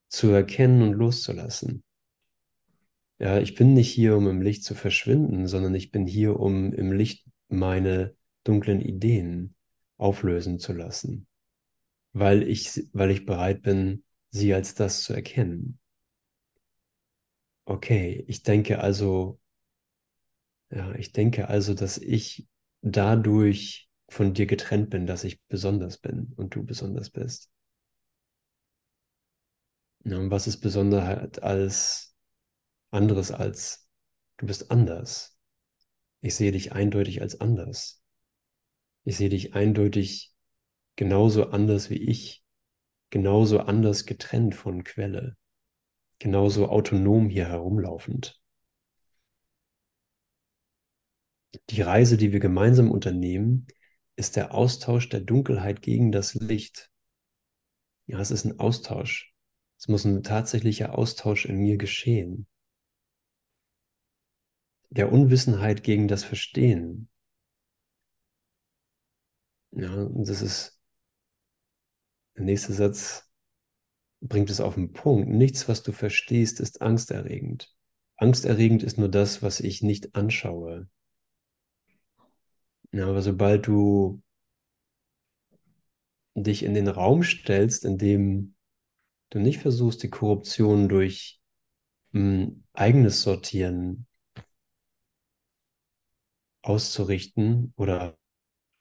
zu 0.09 0.27
erkennen 0.31 0.81
und 0.81 0.91
loszulassen. 0.91 1.85
Ja, 3.17 3.39
ich 3.39 3.55
bin 3.55 3.73
nicht 3.73 3.93
hier, 3.93 4.17
um 4.17 4.27
im 4.27 4.41
Licht 4.41 4.65
zu 4.65 4.75
verschwinden, 4.75 5.47
sondern 5.47 5.73
ich 5.73 5.91
bin 5.91 6.05
hier, 6.05 6.37
um 6.37 6.73
im 6.73 6.91
Licht 6.91 7.25
meine 7.47 8.13
dunklen 8.43 8.81
Ideen 8.81 9.55
auflösen 9.95 10.59
zu 10.59 10.73
lassen, 10.73 11.27
weil 12.11 12.43
ich, 12.43 12.89
weil 12.91 13.11
ich 13.11 13.25
bereit 13.25 13.61
bin, 13.61 14.03
sie 14.31 14.53
als 14.53 14.73
das 14.75 15.03
zu 15.03 15.13
erkennen. 15.13 15.79
Okay, 17.65 18.23
ich 18.27 18.43
denke 18.43 18.79
also, 18.79 19.39
ja, 20.69 20.93
ich 20.95 21.11
denke 21.11 21.47
also, 21.49 21.73
dass 21.73 21.97
ich 21.97 22.47
dadurch 22.81 23.89
von 24.09 24.33
dir 24.33 24.45
getrennt 24.45 24.89
bin, 24.89 25.05
dass 25.05 25.23
ich 25.23 25.41
besonders 25.47 25.97
bin 25.97 26.33
und 26.35 26.55
du 26.55 26.63
besonders 26.63 27.09
bist. 27.09 27.49
Ja, 30.03 30.17
und 30.17 30.31
was 30.31 30.47
ist 30.47 30.61
Besonderheit 30.61 31.43
als 31.43 32.15
anderes 32.91 33.31
als 33.31 33.89
du 34.37 34.47
bist 34.47 34.71
anders? 34.71 35.37
Ich 36.21 36.35
sehe 36.35 36.51
dich 36.51 36.73
eindeutig 36.73 37.21
als 37.21 37.39
anders. 37.41 38.01
Ich 39.03 39.17
sehe 39.17 39.29
dich 39.29 39.53
eindeutig 39.55 40.33
genauso 40.95 41.47
anders 41.47 41.89
wie 41.89 41.97
ich, 41.97 42.40
genauso 43.11 43.59
anders 43.59 44.05
getrennt 44.07 44.55
von 44.55 44.83
Quelle, 44.83 45.37
genauso 46.17 46.69
autonom 46.69 47.29
hier 47.29 47.47
herumlaufend. 47.47 48.41
Die 51.69 51.81
Reise, 51.81 52.17
die 52.17 52.31
wir 52.31 52.39
gemeinsam 52.39 52.89
unternehmen, 52.89 53.67
ist 54.15 54.35
der 54.35 54.53
Austausch 54.53 55.09
der 55.09 55.19
Dunkelheit 55.19 55.81
gegen 55.81 56.11
das 56.11 56.33
Licht. 56.33 56.89
Ja, 58.07 58.19
es 58.19 58.31
ist 58.31 58.45
ein 58.45 58.59
Austausch. 58.59 59.33
Es 59.77 59.87
muss 59.87 60.05
ein 60.05 60.23
tatsächlicher 60.23 60.97
Austausch 60.97 61.45
in 61.45 61.57
mir 61.57 61.77
geschehen. 61.77 62.47
Der 64.89 65.11
Unwissenheit 65.11 65.83
gegen 65.83 66.07
das 66.07 66.23
Verstehen. 66.23 67.09
Ja, 69.71 69.93
und 69.93 70.27
das 70.27 70.41
ist 70.41 70.80
der 72.35 72.43
nächste 72.45 72.73
Satz 72.73 73.29
bringt 74.21 74.49
es 74.49 74.61
auf 74.61 74.75
den 74.75 74.93
Punkt. 74.93 75.29
Nichts, 75.29 75.67
was 75.67 75.83
du 75.83 75.91
verstehst, 75.91 76.59
ist 76.59 76.81
angsterregend. 76.81 77.75
Angsterregend 78.17 78.83
ist 78.83 78.97
nur 78.97 79.09
das, 79.09 79.41
was 79.41 79.59
ich 79.59 79.81
nicht 79.81 80.15
anschaue. 80.15 80.87
Ja, 82.91 83.07
aber 83.07 83.21
sobald 83.21 83.67
du 83.67 84.21
dich 86.35 86.63
in 86.63 86.73
den 86.73 86.87
Raum 86.87 87.23
stellst, 87.23 87.85
in 87.85 87.97
dem 87.97 88.55
du 89.31 89.39
nicht 89.39 89.59
versuchst, 89.59 90.03
die 90.03 90.09
Korruption 90.09 90.87
durch 90.87 91.41
hm, 92.13 92.63
eigenes 92.73 93.21
Sortieren 93.21 94.07
auszurichten 96.61 97.73
oder 97.75 98.17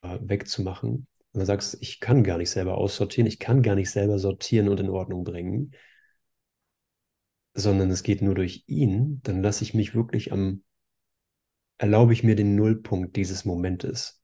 äh, 0.02 0.18
wegzumachen, 0.20 1.06
und 1.32 1.38
dann 1.40 1.46
sagst, 1.46 1.78
ich 1.80 2.00
kann 2.00 2.24
gar 2.24 2.38
nicht 2.38 2.50
selber 2.50 2.76
aussortieren, 2.78 3.26
ich 3.26 3.38
kann 3.38 3.62
gar 3.62 3.74
nicht 3.76 3.90
selber 3.90 4.18
sortieren 4.18 4.68
und 4.68 4.80
in 4.80 4.90
Ordnung 4.90 5.24
bringen, 5.24 5.72
sondern 7.54 7.90
es 7.92 8.02
geht 8.02 8.22
nur 8.22 8.34
durch 8.34 8.64
ihn, 8.66 9.20
dann 9.22 9.40
lasse 9.42 9.62
ich 9.64 9.72
mich 9.74 9.94
wirklich 9.94 10.32
am 10.32 10.62
erlaube 11.78 12.12
ich 12.12 12.22
mir 12.22 12.36
den 12.36 12.54
Nullpunkt 12.54 13.16
dieses 13.16 13.44
Momentes. 13.44 14.22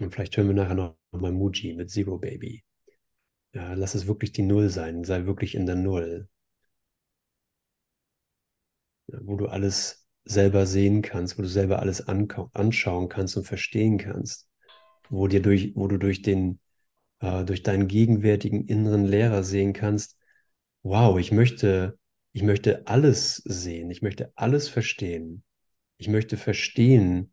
Und 0.00 0.12
vielleicht 0.14 0.36
hören 0.36 0.46
wir 0.46 0.54
nachher 0.54 0.74
noch 0.76 0.96
mal 1.10 1.32
Muji 1.32 1.74
mit 1.74 1.90
Zero 1.90 2.16
Baby. 2.18 2.62
Ja, 3.54 3.74
lass 3.74 3.94
es 3.96 4.06
wirklich 4.06 4.32
die 4.32 4.42
Null 4.42 4.70
sein, 4.70 5.04
sei 5.04 5.26
wirklich 5.26 5.54
in 5.56 5.66
der 5.66 5.76
Null. 5.76 6.28
Ja, 9.06 9.18
wo 9.22 9.36
du 9.36 9.46
alles 9.48 10.03
selber 10.24 10.66
sehen 10.66 11.02
kannst, 11.02 11.38
wo 11.38 11.42
du 11.42 11.48
selber 11.48 11.80
alles 11.80 12.06
anschauen 12.06 13.08
kannst 13.08 13.36
und 13.36 13.44
verstehen 13.44 13.98
kannst. 13.98 14.48
Wo, 15.10 15.28
dir 15.28 15.42
durch, 15.42 15.72
wo 15.74 15.86
du 15.86 15.98
durch, 15.98 16.22
den, 16.22 16.60
äh, 17.20 17.44
durch 17.44 17.62
deinen 17.62 17.88
gegenwärtigen 17.88 18.66
inneren 18.66 19.04
Lehrer 19.04 19.42
sehen 19.44 19.72
kannst, 19.72 20.16
wow, 20.82 21.18
ich 21.18 21.32
möchte 21.32 21.98
ich 22.34 22.42
möchte 22.42 22.88
alles 22.88 23.36
sehen, 23.44 23.92
ich 23.92 24.02
möchte 24.02 24.32
alles 24.34 24.68
verstehen. 24.68 25.44
Ich 25.98 26.08
möchte 26.08 26.36
verstehen, 26.36 27.32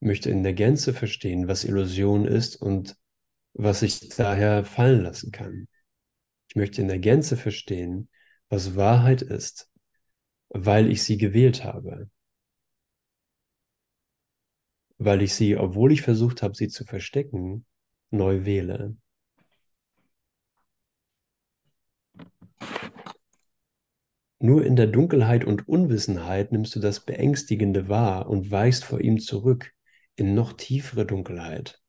möchte 0.00 0.30
in 0.30 0.42
der 0.42 0.52
Gänze 0.52 0.92
verstehen, 0.92 1.46
was 1.46 1.62
Illusion 1.62 2.26
ist 2.26 2.56
und 2.56 2.96
was 3.52 3.82
ich 3.82 4.08
daher 4.08 4.64
fallen 4.64 5.02
lassen 5.02 5.30
kann. 5.30 5.68
Ich 6.48 6.56
möchte 6.56 6.82
in 6.82 6.88
der 6.88 6.98
Gänze 6.98 7.36
verstehen, 7.36 8.08
was 8.48 8.74
Wahrheit 8.74 9.22
ist, 9.22 9.70
weil 10.48 10.90
ich 10.90 11.04
sie 11.04 11.18
gewählt 11.18 11.62
habe. 11.62 12.10
Weil 15.04 15.22
ich 15.22 15.34
sie, 15.34 15.56
obwohl 15.56 15.90
ich 15.90 16.02
versucht 16.02 16.42
habe, 16.42 16.54
sie 16.54 16.68
zu 16.68 16.84
verstecken, 16.84 17.66
neu 18.10 18.44
wähle. 18.44 18.96
Nur 24.38 24.64
in 24.64 24.76
der 24.76 24.86
Dunkelheit 24.86 25.44
und 25.44 25.66
Unwissenheit 25.66 26.52
nimmst 26.52 26.76
du 26.76 26.80
das 26.80 27.00
Beängstigende 27.00 27.88
wahr 27.88 28.28
und 28.28 28.52
weichst 28.52 28.84
vor 28.84 29.00
ihm 29.00 29.18
zurück 29.18 29.72
in 30.14 30.34
noch 30.34 30.52
tiefere 30.52 31.04
Dunkelheit. 31.04 31.80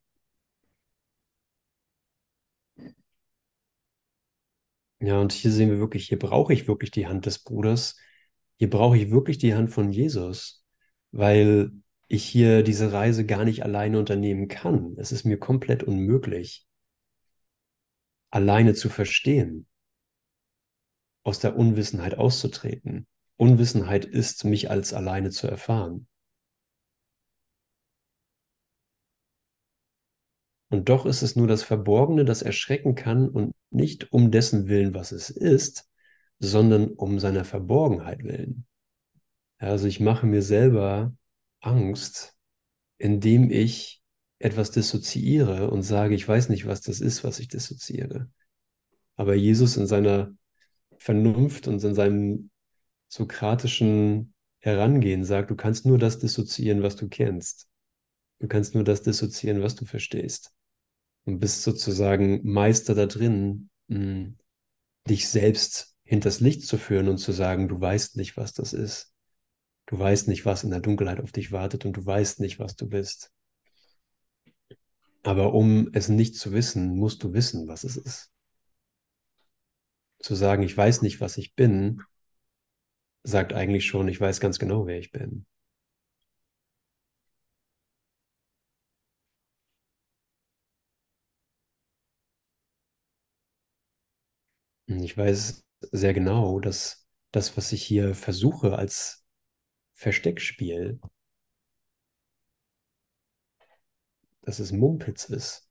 Ja, 4.99 5.19
und 5.19 5.34
hier 5.34 5.52
sehen 5.52 5.69
wir 5.69 5.78
wirklich, 5.80 6.08
hier 6.08 6.17
brauche 6.17 6.54
ich 6.54 6.67
wirklich 6.67 6.89
die 6.89 7.06
Hand 7.08 7.26
des 7.28 7.39
Bruders. 7.39 7.97
Hier 8.58 8.69
brauche 8.71 8.97
ich 8.97 9.12
wirklich 9.12 9.38
die 9.38 9.54
Hand 9.54 9.69
von 9.69 9.91
Jesus, 9.91 10.63
weil 11.12 11.71
ich 12.13 12.26
hier 12.26 12.62
diese 12.62 12.93
Reise 12.93 13.26
gar 13.26 13.43
nicht 13.43 13.63
alleine 13.63 13.97
unternehmen 13.97 14.47
kann. 14.47 14.95
Es 14.97 15.12
ist 15.12 15.26
mir 15.26 15.39
komplett 15.39 15.82
unmöglich, 15.82 16.67
alleine 18.30 18.76
zu 18.76 18.89
verstehen 18.89 19.67
aus 21.23 21.39
der 21.39 21.56
Unwissenheit 21.56 22.15
auszutreten. 22.15 23.08
Unwissenheit 23.36 24.06
ist, 24.06 24.45
mich 24.45 24.69
als 24.69 24.93
alleine 24.93 25.32
zu 25.32 25.47
erfahren. 25.47 26.08
Und 30.69 30.89
doch 30.89 31.08
ist 31.08 31.23
es 31.23 31.36
nur 31.36 31.47
das 31.47 31.63
Verborgene, 31.63 32.26
das 32.26 32.43
erschrecken 32.43 32.93
kann 32.93 33.28
und 33.28 33.56
nicht 33.71 34.12
um 34.12 34.30
dessen 34.30 34.67
Willen, 34.67 34.93
was 34.93 35.12
es 35.12 35.32
ist, 35.32 35.89
sondern 36.38 36.89
um 36.89 37.19
seiner 37.19 37.43
Verborgenheit 37.43 38.23
willen. 38.23 38.67
Also 39.58 39.88
ich 39.88 39.99
mache 39.99 40.28
mir 40.28 40.43
selber 40.43 41.15
Angst, 41.63 42.36
indem 42.97 43.49
ich 43.49 44.02
etwas 44.39 44.71
dissoziiere 44.71 45.71
und 45.71 45.84
sage, 45.84 46.15
ich 46.15 46.28
weiß 46.28 46.49
nicht, 46.49 46.65
was 46.65 46.82
das 46.82 46.99
ist, 46.99 47.23
was 47.23 47.39
ich 47.39 47.47
dissoziiere. 47.47 48.30
Aber 49.15 49.36
Jesus 49.36 49.78
in 49.78 49.88
seiner 49.88 50.36
Vernunft 50.97 51.67
und 51.67 51.84
in 51.84 51.95
seinem 51.95 52.49
sokratischen 53.08 54.34
Herangehen 54.60 55.23
sagt, 55.23 55.52
du 55.52 55.56
kannst 55.56 55.86
nur 55.86 55.97
das 55.97 56.19
dissoziieren, 56.19 56.84
was 56.84 56.95
du 56.95 57.08
kennst. 57.08 57.67
Du 58.39 58.47
kannst 58.47 58.76
nur 58.76 58.84
das 58.84 59.02
dissoziieren, 59.02 59.62
was 59.62 59.76
du 59.76 59.86
verstehst. 59.86 60.52
Und 61.26 61.39
bist 61.39 61.63
sozusagen 61.63 62.41
Meister 62.43 62.95
da 62.95 63.06
drin, 63.06 63.69
hm, 63.88 64.38
dich 65.08 65.30
selbst 65.30 65.95
hinters 66.04 66.39
Licht 66.39 66.67
zu 66.67 66.78
führen 66.78 67.08
und 67.08 67.17
zu 67.17 67.32
sagen, 67.32 67.67
du 67.67 67.80
weißt 67.80 68.17
nicht, 68.17 68.36
was 68.36 68.54
das 68.54 68.73
ist. 68.73 69.12
Du 69.94 70.00
weißt 70.00 70.28
nicht, 70.28 70.44
was 70.46 70.66
in 70.66 70.72
der 70.72 70.80
Dunkelheit 70.80 71.22
auf 71.22 71.32
dich 71.32 71.54
wartet 71.54 71.86
und 71.86 71.96
du 71.96 72.06
weißt 72.06 72.40
nicht, 72.42 72.58
was 72.58 72.76
du 72.76 72.90
bist. 72.90 73.32
Aber 75.24 75.54
um 75.54 75.90
es 75.92 76.08
nicht 76.08 76.36
zu 76.38 76.54
wissen, 76.54 76.96
musst 76.96 77.24
du 77.24 77.34
wissen, 77.34 77.68
was 77.68 77.84
es 77.84 77.98
ist 77.98 78.32
zu 80.20 80.34
sagen, 80.36 80.64
ich 80.64 80.76
weiß 80.76 81.02
nicht, 81.04 81.22
was 81.22 81.38
ich 81.38 81.54
bin, 81.56 82.02
sagt 83.24 83.52
eigentlich 83.52 83.86
schon, 83.86 84.08
ich 84.08 84.20
weiß 84.22 84.40
ganz 84.40 84.60
genau, 84.60 84.88
wer 84.88 84.98
ich 84.98 85.12
bin. 85.12 85.46
Ich 94.88 95.18
weiß 95.18 95.64
sehr 95.92 96.14
genau, 96.14 96.60
dass 96.62 97.06
das, 97.32 97.58
was 97.58 97.72
ich 97.74 97.84
hier 97.84 98.16
versuche 98.16 98.78
als 98.78 99.23
Versteckspiel, 99.94 101.00
dass 104.42 104.60
es 104.60 104.72
Mumpitz 104.72 105.26
ist. 105.26 105.70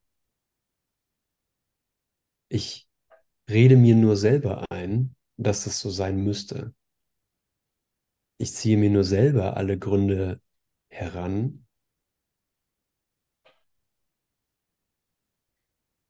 Ich 2.49 2.89
rede 3.49 3.77
mir 3.77 3.95
nur 3.95 4.17
selber 4.17 4.65
ein, 4.71 5.15
dass 5.37 5.67
es 5.67 5.81
so 5.81 5.91
sein 5.91 6.23
müsste. 6.23 6.75
Ich 8.39 8.55
ziehe 8.55 8.77
mir 8.77 8.91
nur 8.91 9.05
selber 9.05 9.57
alle 9.57 9.79
Gründe 9.79 10.41
heran, 10.89 11.67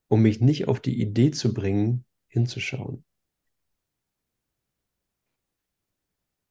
um 0.09 0.23
mich 0.23 0.41
nicht 0.41 0.69
auf 0.69 0.81
die 0.81 1.01
Idee 1.01 1.31
zu 1.31 1.55
bringen, 1.55 2.05
hinzuschauen. 2.29 3.05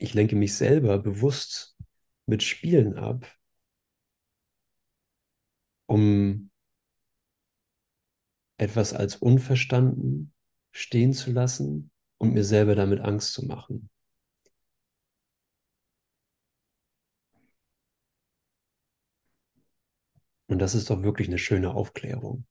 Ich 0.01 0.15
lenke 0.15 0.35
mich 0.35 0.55
selber 0.55 0.97
bewusst 0.97 1.77
mit 2.25 2.41
Spielen 2.41 2.95
ab, 2.97 3.31
um 5.85 6.49
etwas 8.57 8.93
als 8.93 9.15
unverstanden 9.17 10.33
stehen 10.71 11.13
zu 11.13 11.31
lassen 11.31 11.91
und 12.17 12.33
mir 12.33 12.43
selber 12.43 12.73
damit 12.73 13.01
Angst 13.01 13.33
zu 13.33 13.45
machen. 13.45 13.91
Und 20.47 20.57
das 20.57 20.73
ist 20.73 20.89
doch 20.89 21.03
wirklich 21.03 21.27
eine 21.27 21.37
schöne 21.37 21.75
Aufklärung. 21.75 22.47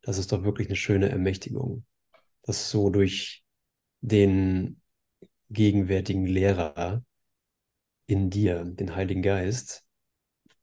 Das 0.00 0.16
ist 0.16 0.32
doch 0.32 0.44
wirklich 0.44 0.68
eine 0.68 0.76
schöne 0.76 1.10
Ermächtigung, 1.10 1.84
dass 2.40 2.70
so 2.70 2.88
durch 2.88 3.44
den 4.00 4.80
gegenwärtigen 5.50 6.26
Lehrer 6.26 7.04
in 8.06 8.30
dir, 8.30 8.64
den 8.64 8.94
Heiligen 8.94 9.22
Geist, 9.22 9.84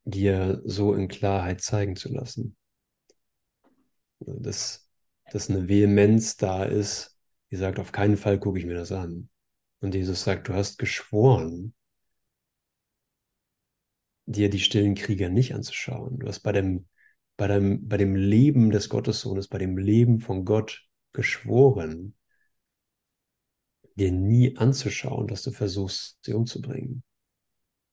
dir 0.06 0.62
so 0.66 0.94
in 0.94 1.08
Klarheit 1.08 1.62
zeigen 1.62 1.96
zu 1.96 2.12
lassen. 2.14 2.56
Dass, 4.20 4.90
dass 5.32 5.50
eine 5.50 5.68
Vehemenz 5.68 6.38
da 6.38 6.64
ist, 6.64 7.18
die 7.52 7.58
sagt, 7.58 7.80
auf 7.80 7.92
keinen 7.92 8.18
Fall 8.18 8.40
gucke 8.40 8.60
ich 8.60 8.66
mir 8.66 8.76
das 8.76 8.92
an. 8.92 9.30
Und 9.80 9.96
Jesus 9.96 10.24
sagt, 10.24 10.48
du 10.48 10.54
hast 10.54 10.78
geschworen, 10.78 11.74
dir 14.26 14.50
die 14.50 14.60
stillen 14.60 14.96
Krieger 14.96 15.30
nicht 15.30 15.54
anzuschauen. 15.54 16.20
Du 16.20 16.28
hast 16.28 16.40
bei 16.40 16.52
dem, 16.52 16.88
bei 17.36 17.48
dem, 17.48 17.88
bei 17.88 17.98
dem 17.98 18.16
Leben 18.16 18.72
des 18.72 18.90
Gottessohnes, 18.90 19.48
bei 19.48 19.58
dem 19.58 19.78
Leben 19.78 20.20
von 20.20 20.46
Gott 20.46 20.88
geschworen, 21.12 22.16
dir 23.96 24.12
nie 24.12 24.58
anzuschauen, 24.58 25.28
dass 25.28 25.44
du 25.44 25.52
versuchst, 25.52 26.18
sie 26.22 26.34
umzubringen. 26.34 27.04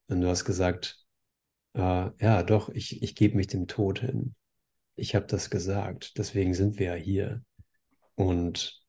Und 0.09 0.21
du 0.21 0.29
hast 0.29 0.45
gesagt, 0.45 1.05
äh, 1.75 2.11
ja, 2.19 2.43
doch, 2.43 2.69
ich, 2.71 3.03
ich 3.03 3.15
gebe 3.15 3.37
mich 3.37 3.47
dem 3.47 3.67
Tod 3.67 4.01
hin. 4.01 4.35
Ich 4.97 5.15
habe 5.15 5.27
das 5.27 5.51
gesagt, 5.51 6.19
deswegen 6.19 6.55
sind 6.55 6.79
wir 6.79 6.87
ja 6.87 6.95
hier. 6.95 7.45
Und 8.15 8.83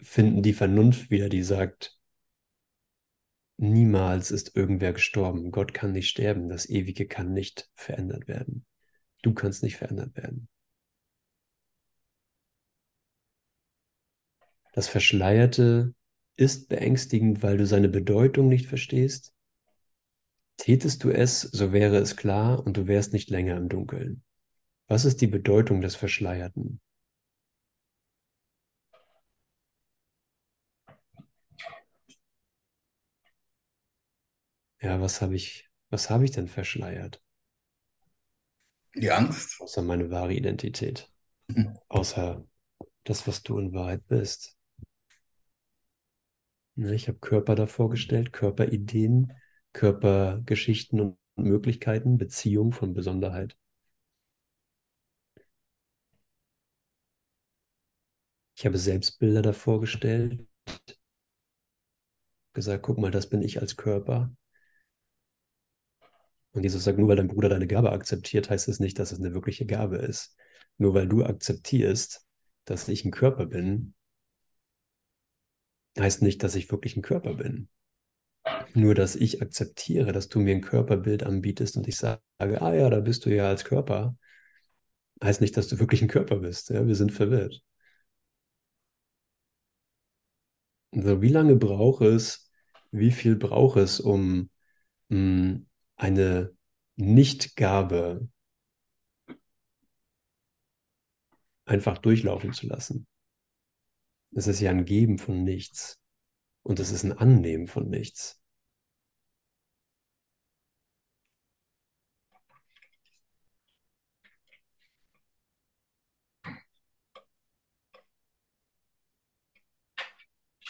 finden 0.00 0.42
die 0.42 0.52
Vernunft 0.52 1.10
wieder, 1.10 1.28
die 1.28 1.42
sagt, 1.42 1.98
niemals 3.56 4.30
ist 4.30 4.56
irgendwer 4.56 4.92
gestorben. 4.92 5.50
Gott 5.50 5.74
kann 5.74 5.92
nicht 5.92 6.08
sterben. 6.08 6.48
Das 6.48 6.68
Ewige 6.68 7.06
kann 7.06 7.32
nicht 7.32 7.68
verändert 7.74 8.28
werden. 8.28 8.66
Du 9.22 9.34
kannst 9.34 9.62
nicht 9.62 9.76
verändert 9.76 10.16
werden. 10.16 10.48
Das 14.72 14.86
Verschleierte 14.86 15.94
ist 16.38 16.68
beängstigend, 16.70 17.42
weil 17.42 17.58
du 17.58 17.66
seine 17.66 17.88
Bedeutung 17.90 18.48
nicht 18.48 18.66
verstehst. 18.66 19.34
Tätest 20.56 21.02
du 21.02 21.10
es, 21.10 21.40
so 21.42 21.72
wäre 21.72 21.96
es 21.98 22.16
klar 22.16 22.64
und 22.64 22.76
du 22.76 22.86
wärst 22.86 23.12
nicht 23.12 23.28
länger 23.28 23.56
im 23.56 23.68
Dunkeln. 23.68 24.22
Was 24.86 25.04
ist 25.04 25.20
die 25.20 25.26
Bedeutung 25.26 25.80
des 25.80 25.96
Verschleierten? 25.96 26.80
Ja, 34.80 35.00
was 35.00 35.20
habe 35.20 35.36
ich, 35.36 35.70
was 35.90 36.10
habe 36.10 36.24
ich 36.24 36.32
denn 36.32 36.48
verschleiert? 36.48 37.22
Die 38.94 39.10
Angst. 39.10 39.60
Außer 39.60 39.82
meine 39.82 40.10
wahre 40.10 40.34
Identität. 40.34 41.10
Mhm. 41.48 41.78
Außer 41.88 42.44
das, 43.04 43.26
was 43.26 43.42
du 43.42 43.58
in 43.58 43.72
Wahrheit 43.72 44.06
bist. 44.08 44.57
Ne, 46.78 46.94
ich 46.94 47.08
habe 47.08 47.18
Körper 47.18 47.56
davor 47.56 47.90
gestellt, 47.90 48.32
Körperideen, 48.32 49.32
Körpergeschichten 49.72 51.00
und 51.00 51.18
Möglichkeiten, 51.36 52.18
Beziehung 52.18 52.70
von 52.72 52.94
Besonderheit. 52.94 53.56
Ich 58.56 58.66
habe 58.66 58.76
Selbstbilder 58.78 59.40
davor 59.42 59.80
gestellt, 59.80 60.46
gesagt, 62.52 62.82
guck 62.82 62.98
mal, 62.98 63.10
das 63.10 63.28
bin 63.28 63.40
ich 63.42 63.60
als 63.60 63.76
Körper. 63.76 64.30
Und 66.52 66.62
Jesus 66.62 66.84
sagt, 66.84 66.98
nur 66.98 67.08
weil 67.08 67.16
dein 67.16 67.28
Bruder 67.28 67.48
deine 67.48 67.66
Gabe 67.66 67.90
akzeptiert, 67.90 68.50
heißt 68.50 68.68
es 68.68 68.78
nicht, 68.80 68.98
dass 68.98 69.10
es 69.12 69.18
eine 69.18 69.34
wirkliche 69.34 69.66
Gabe 69.66 69.96
ist. 69.96 70.36
Nur 70.76 70.94
weil 70.94 71.08
du 71.08 71.24
akzeptierst, 71.24 72.24
dass 72.66 72.88
ich 72.88 73.04
ein 73.04 73.10
Körper 73.10 73.46
bin, 73.46 73.94
heißt 76.00 76.22
nicht, 76.22 76.42
dass 76.42 76.54
ich 76.54 76.70
wirklich 76.70 76.96
ein 76.96 77.02
Körper 77.02 77.34
bin. 77.34 77.68
Nur, 78.74 78.94
dass 78.94 79.16
ich 79.16 79.42
akzeptiere, 79.42 80.12
dass 80.12 80.28
du 80.28 80.40
mir 80.40 80.54
ein 80.54 80.60
Körperbild 80.60 81.22
anbietest 81.22 81.76
und 81.76 81.88
ich 81.88 81.96
sage, 81.96 82.20
ah 82.38 82.74
ja, 82.74 82.88
da 82.90 83.00
bist 83.00 83.26
du 83.26 83.34
ja 83.34 83.48
als 83.48 83.64
Körper, 83.64 84.16
heißt 85.22 85.40
nicht, 85.40 85.56
dass 85.56 85.68
du 85.68 85.78
wirklich 85.78 86.02
ein 86.02 86.08
Körper 86.08 86.36
bist. 86.36 86.70
Ja? 86.70 86.86
Wir 86.86 86.94
sind 86.94 87.12
verwirrt. 87.12 87.62
Also, 90.92 91.20
wie 91.22 91.28
lange 91.28 91.56
braucht 91.56 92.02
es, 92.02 92.50
wie 92.90 93.10
viel 93.12 93.36
braucht 93.36 93.78
es, 93.78 94.00
um 94.00 94.50
mh, 95.08 95.16
hm, 95.16 95.66
eine 95.96 96.56
Nichtgabe 96.96 98.28
einfach 101.66 101.98
durchlaufen 101.98 102.52
zu 102.52 102.66
lassen? 102.66 103.06
Es 104.34 104.46
ist 104.46 104.60
ja 104.60 104.70
ein 104.70 104.84
Geben 104.86 105.18
von 105.18 105.44
nichts. 105.44 106.00
Und 106.62 106.80
es 106.80 106.90
ist 106.92 107.04
ein 107.04 107.12
Annehmen 107.12 107.66
von 107.66 107.88
nichts. 107.90 108.40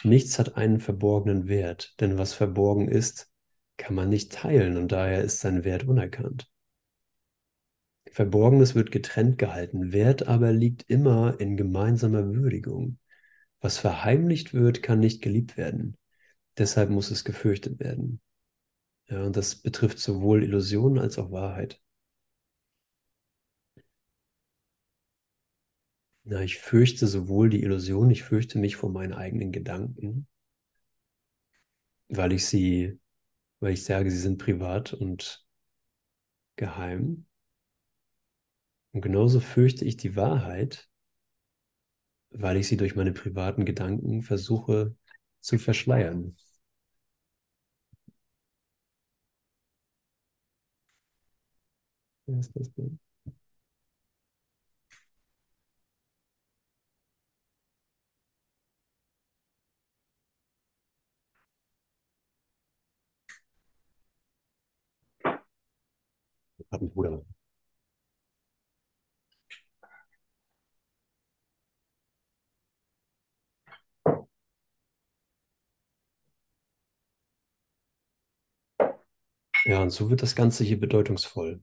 Nichts 0.03 0.39
hat 0.39 0.55
einen 0.57 0.79
verborgenen 0.81 1.47
Wert, 1.47 1.95
denn 2.01 2.17
was 2.17 2.33
verborgen 2.33 2.87
ist, 2.89 3.31
kann 3.77 3.95
man 3.95 4.09
nicht 4.09 4.31
teilen 4.33 4.77
und 4.77 4.91
daher 4.91 5.23
ist 5.23 5.39
sein 5.39 5.63
Wert 5.63 5.85
unerkannt. 5.85 6.49
Verborgenes 8.11 8.75
wird 8.75 8.91
getrennt 8.91 9.37
gehalten, 9.37 9.93
Wert 9.93 10.27
aber 10.27 10.51
liegt 10.51 10.89
immer 10.89 11.39
in 11.39 11.57
gemeinsamer 11.57 12.35
Würdigung. 12.35 12.99
Was 13.61 13.77
verheimlicht 13.77 14.53
wird, 14.53 14.81
kann 14.83 14.99
nicht 14.99 15.21
geliebt 15.21 15.57
werden. 15.57 15.97
Deshalb 16.57 16.89
muss 16.89 17.11
es 17.11 17.23
gefürchtet 17.23 17.79
werden. 17.79 18.21
Ja, 19.07 19.23
und 19.23 19.35
das 19.35 19.55
betrifft 19.55 19.99
sowohl 19.99 20.43
Illusion 20.43 20.99
als 20.99 21.17
auch 21.17 21.31
Wahrheit. 21.31 21.81
Na, 26.23 26.41
ich 26.43 26.59
fürchte 26.59 27.07
sowohl 27.07 27.49
die 27.49 27.63
Illusion, 27.63 28.11
ich 28.11 28.23
fürchte 28.23 28.59
mich 28.59 28.75
vor 28.75 28.91
meinen 28.91 29.13
eigenen 29.13 29.51
Gedanken, 29.51 30.27
weil 32.07 32.33
ich 32.33 32.45
sie, 32.45 32.99
weil 33.59 33.73
ich 33.73 33.83
sage, 33.83 34.11
sie 34.11 34.19
sind 34.19 34.37
privat 34.37 34.93
und 34.93 35.43
geheim. 36.55 37.25
Und 38.91 39.01
genauso 39.01 39.39
fürchte 39.39 39.85
ich 39.85 39.97
die 39.97 40.15
Wahrheit, 40.15 40.89
weil 42.31 42.57
ich 42.57 42.67
sie 42.67 42.77
durch 42.77 42.95
meine 42.95 43.11
privaten 43.13 43.65
Gedanken 43.65 44.21
versuche 44.23 44.95
zu 45.41 45.57
verschleiern. 45.59 46.35
Wer 52.27 52.39
ist 52.39 52.51
das 52.55 52.71
denn? 52.75 52.97
Hat 66.71 66.81
einen 66.81 66.89
Bruder. 66.91 67.23
Ja, 79.69 79.83
und 79.83 79.91
so 79.91 80.09
wird 80.09 80.23
das 80.23 80.35
Ganze 80.35 80.63
hier 80.63 80.79
bedeutungsvoll. 80.79 81.61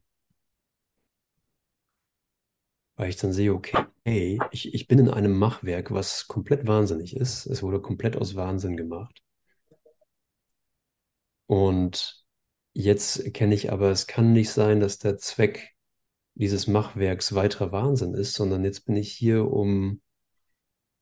Weil 2.95 3.09
ich 3.11 3.17
dann 3.17 3.33
sehe, 3.33 3.53
okay, 3.53 4.39
ich, 4.53 4.73
ich 4.73 4.87
bin 4.87 5.01
in 5.01 5.11
einem 5.11 5.37
Machwerk, 5.37 5.91
was 5.93 6.29
komplett 6.29 6.69
wahnsinnig 6.69 7.17
ist. 7.17 7.47
Es 7.47 7.65
wurde 7.65 7.81
komplett 7.83 8.17
aus 8.17 8.37
Wahnsinn 8.37 8.77
gemacht. 8.77 9.23
Und 11.47 12.25
jetzt 12.75 13.19
erkenne 13.19 13.57
ich 13.57 13.73
aber, 13.73 13.91
es 13.91 14.07
kann 14.07 14.33
nicht 14.33 14.51
sein, 14.51 14.79
dass 14.79 14.99
der 14.99 15.19
Zweck 15.19 15.75
dieses 16.35 16.69
Machwerks 16.69 17.35
weiterer 17.35 17.73
Wahnsinn 17.73 18.15
ist, 18.15 18.35
sondern 18.35 18.63
jetzt 18.65 18.87
bin 18.87 18.95
ich 18.95 19.13
hier, 19.13 19.51
um 19.51 20.01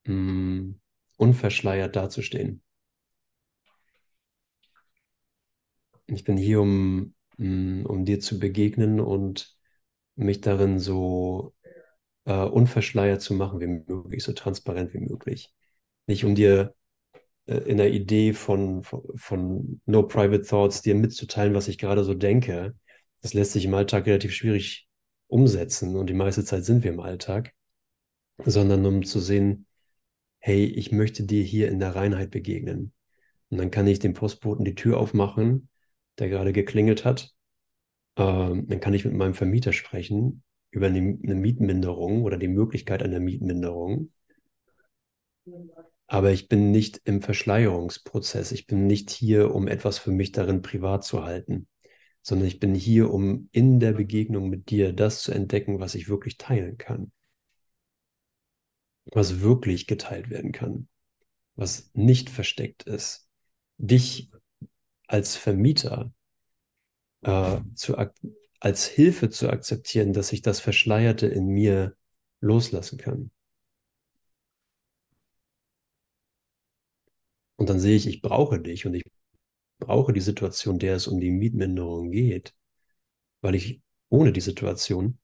mh, 0.07 0.15
mm, 0.15 0.81
unverschleiert 1.19 1.97
dazustehen. 1.97 2.64
Ich 6.07 6.25
bin 6.25 6.37
hier, 6.37 6.61
um, 6.61 7.15
mm, 7.37 7.87
um 7.87 8.05
dir 8.05 8.21
zu 8.21 8.39
begegnen 8.39 9.01
und 9.01 9.57
mich 10.17 10.41
darin 10.41 10.79
so 10.79 11.55
äh, 12.25 12.45
unverschleiert 12.45 13.23
zu 13.23 13.35
machen 13.35 13.61
wie 13.61 13.67
möglich, 13.67 14.23
so 14.23 14.33
transparent 14.33 14.95
wie 14.95 15.01
möglich. 15.01 15.53
Nicht 16.07 16.25
um 16.25 16.35
dir 16.35 16.75
äh, 17.47 17.57
in 17.57 17.79
der 17.79 17.93
Idee 17.93 18.33
von, 18.33 18.83
von, 18.83 19.03
von 19.17 19.81
No 19.87 20.03
Private 20.05 20.43
Thoughts 20.45 20.83
dir 20.83 20.95
mitzuteilen, 20.95 21.55
was 21.55 21.69
ich 21.69 21.79
gerade 21.79 22.05
so 22.05 22.15
denke. 22.15 22.75
Das 23.23 23.35
lässt 23.35 23.53
sich 23.53 23.65
im 23.65 23.75
Alltag 23.75 24.07
relativ 24.07 24.35
schwierig 24.35 24.89
umsetzen 25.29 25.97
und 25.97 26.09
die 26.09 26.15
meiste 26.15 26.45
Zeit 26.45 26.65
sind 26.65 26.85
wir 26.85 26.93
im 26.93 27.01
Alltag, 27.01 27.55
sondern 28.45 28.85
um 28.87 29.05
zu 29.05 29.21
sehen, 29.21 29.67
hey, 30.39 30.65
ich 30.67 30.93
möchte 30.93 31.25
dir 31.25 31.43
hier 31.43 31.69
in 31.71 31.79
der 31.79 31.97
Reinheit 31.97 32.31
begegnen. 32.31 32.93
Und 33.49 33.59
dann 33.59 33.71
kann 33.71 33.87
ich 33.87 33.99
dem 33.99 34.15
Postboten 34.15 34.65
die 34.65 34.75
Tür 34.75 34.99
aufmachen, 34.99 35.69
der 36.19 36.29
gerade 36.29 36.53
geklingelt 36.53 37.05
hat. 37.05 37.35
Ähm, 38.17 38.67
dann 38.69 38.81
kann 38.81 38.95
ich 38.95 39.05
mit 39.05 39.15
meinem 39.15 39.35
Vermieter 39.35 39.73
sprechen 39.73 40.43
über 40.71 40.87
eine, 40.87 41.19
eine 41.23 41.35
Mietminderung 41.35 42.23
oder 42.23 42.37
die 42.37 42.49
Möglichkeit 42.49 43.03
einer 43.03 43.21
Mietminderung. 43.21 44.13
Aber 46.07 46.33
ich 46.33 46.49
bin 46.49 46.71
nicht 46.71 47.01
im 47.05 47.23
Verschleierungsprozess. 47.23 48.53
Ich 48.53 48.67
bin 48.67 48.87
nicht 48.87 49.11
hier, 49.11 49.55
um 49.55 49.69
etwas 49.69 49.99
für 49.99 50.11
mich 50.11 50.33
darin 50.33 50.63
privat 50.63 51.05
zu 51.05 51.25
halten, 51.25 51.69
sondern 52.23 52.49
ich 52.49 52.61
bin 52.61 52.75
hier, 52.75 53.11
um 53.13 53.49
in 53.53 53.81
der 53.81 53.93
Begegnung 53.93 54.49
mit 54.49 54.71
dir 54.71 54.93
das 54.93 55.23
zu 55.23 55.33
entdecken, 55.33 55.81
was 55.81 55.95
ich 55.95 56.09
wirklich 56.09 56.37
teilen 56.37 56.77
kann. 56.79 57.13
Was 59.07 59.41
wirklich 59.41 59.87
geteilt 59.87 60.31
werden 60.31 60.53
kann. 60.53 60.89
Was 61.57 61.91
nicht 61.95 62.31
versteckt 62.31 62.85
ist. 62.85 63.29
Dich 63.77 64.31
als 65.07 65.37
Vermieter 65.37 66.13
äh, 67.23 67.61
zu, 67.75 67.97
als 68.61 68.87
Hilfe 68.87 69.31
zu 69.31 69.51
akzeptieren, 69.51 70.13
dass 70.13 70.33
ich 70.33 70.43
das 70.43 70.61
Verschleierte 70.61 71.27
in 71.27 71.47
mir 71.47 71.97
loslassen 72.41 72.99
kann. 72.99 73.31
Und 77.57 77.71
dann 77.71 77.81
sehe 77.81 77.97
ich, 77.97 78.07
ich 78.07 78.23
brauche 78.23 78.61
dich 78.61 78.87
und 78.87 78.95
ich 78.95 79.03
brauche 79.79 80.13
die 80.13 80.21
Situation, 80.21 80.79
der 80.79 80.97
es 80.97 81.07
um 81.07 81.21
die 81.21 81.31
Mietminderung 81.31 82.11
geht, 82.11 82.55
weil 83.41 83.55
ich 83.55 83.83
ohne 84.09 84.33
die 84.33 84.41
Situation 84.41 85.19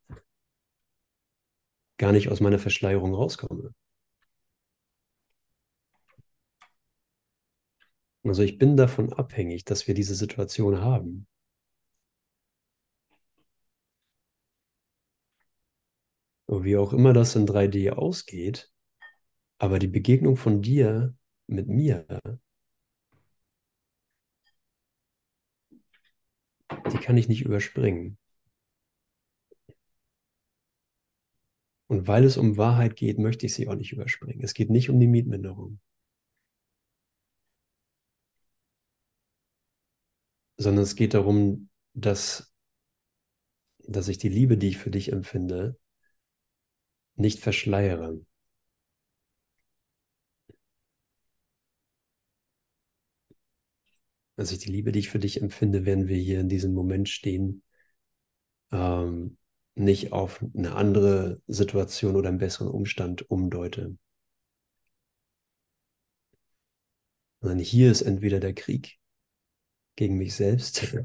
gar 1.99 2.13
nicht 2.13 2.29
aus 2.29 2.41
meiner 2.41 2.59
Verschleierung 2.59 3.15
rauskomme. 3.15 3.75
Also 8.23 8.43
ich 8.43 8.59
bin 8.59 8.77
davon 8.77 9.13
abhängig, 9.13 9.65
dass 9.65 9.87
wir 9.87 9.95
diese 9.95 10.15
Situation 10.15 10.81
haben. 10.81 11.27
Und 16.47 16.65
wie 16.65 16.77
auch 16.77 16.93
immer 16.93 17.13
das 17.13 17.37
in 17.37 17.47
3D 17.47 17.91
ausgeht, 17.91 18.71
aber 19.59 19.79
die 19.79 19.87
Begegnung 19.87 20.37
von 20.37 20.63
dir 20.63 21.15
mit 21.47 21.69
mir, 21.69 22.07
die 26.93 26.99
kann 26.99 27.17
ich 27.17 27.29
nicht 27.29 27.43
überspringen. 27.43 28.19
Und 31.89 32.07
weil 32.07 32.25
es 32.25 32.37
um 32.37 32.57
Wahrheit 32.57 32.97
geht, 32.97 33.19
möchte 33.19 33.47
ich 33.47 33.55
sie 33.55 33.69
auch 33.69 33.75
nicht 33.75 33.93
überspringen. 33.93 34.43
Es 34.43 34.55
geht 34.55 34.71
nicht 34.71 34.91
um 34.91 35.01
die 35.01 35.09
Mietminderung. 35.09 35.81
Sondern 40.61 40.85
es 40.85 40.95
geht 40.95 41.15
darum, 41.15 41.71
dass, 41.95 42.53
dass 43.79 44.09
ich 44.09 44.19
die 44.19 44.29
Liebe, 44.29 44.59
die 44.59 44.69
ich 44.69 44.77
für 44.77 44.91
dich 44.91 45.11
empfinde, 45.11 45.79
nicht 47.15 47.41
verschleiere. 47.41 48.21
Also 54.37 54.53
ich 54.53 54.59
die 54.59 54.71
Liebe, 54.71 54.93
die 54.93 54.99
ich 54.99 55.09
für 55.09 55.19
dich 55.19 55.41
empfinde, 55.41 55.87
wenn 55.87 56.09
wir 56.09 56.19
hier 56.19 56.41
in 56.41 56.51
diesem 56.51 56.75
Moment 56.75 57.09
stehen, 57.09 57.63
ähm, 58.71 59.39
nicht 59.75 60.13
auf 60.13 60.45
eine 60.55 60.75
andere 60.75 61.41
Situation 61.47 62.17
oder 62.17 62.29
einen 62.29 62.37
besseren 62.37 62.69
Umstand 62.69 63.31
umdeute. 63.31 63.97
Sondern 67.41 67.61
hier 67.61 67.91
ist 67.91 68.03
entweder 68.03 68.41
der 68.41 68.53
Krieg 68.55 69.01
gegen 70.01 70.17
mich 70.17 70.35
selbst. 70.35 70.97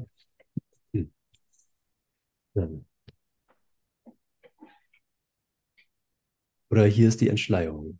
Hm. 2.54 2.84
Oder 6.70 6.86
hier 6.86 7.08
ist 7.08 7.20
die 7.20 7.28
Entschleierung. 7.28 7.98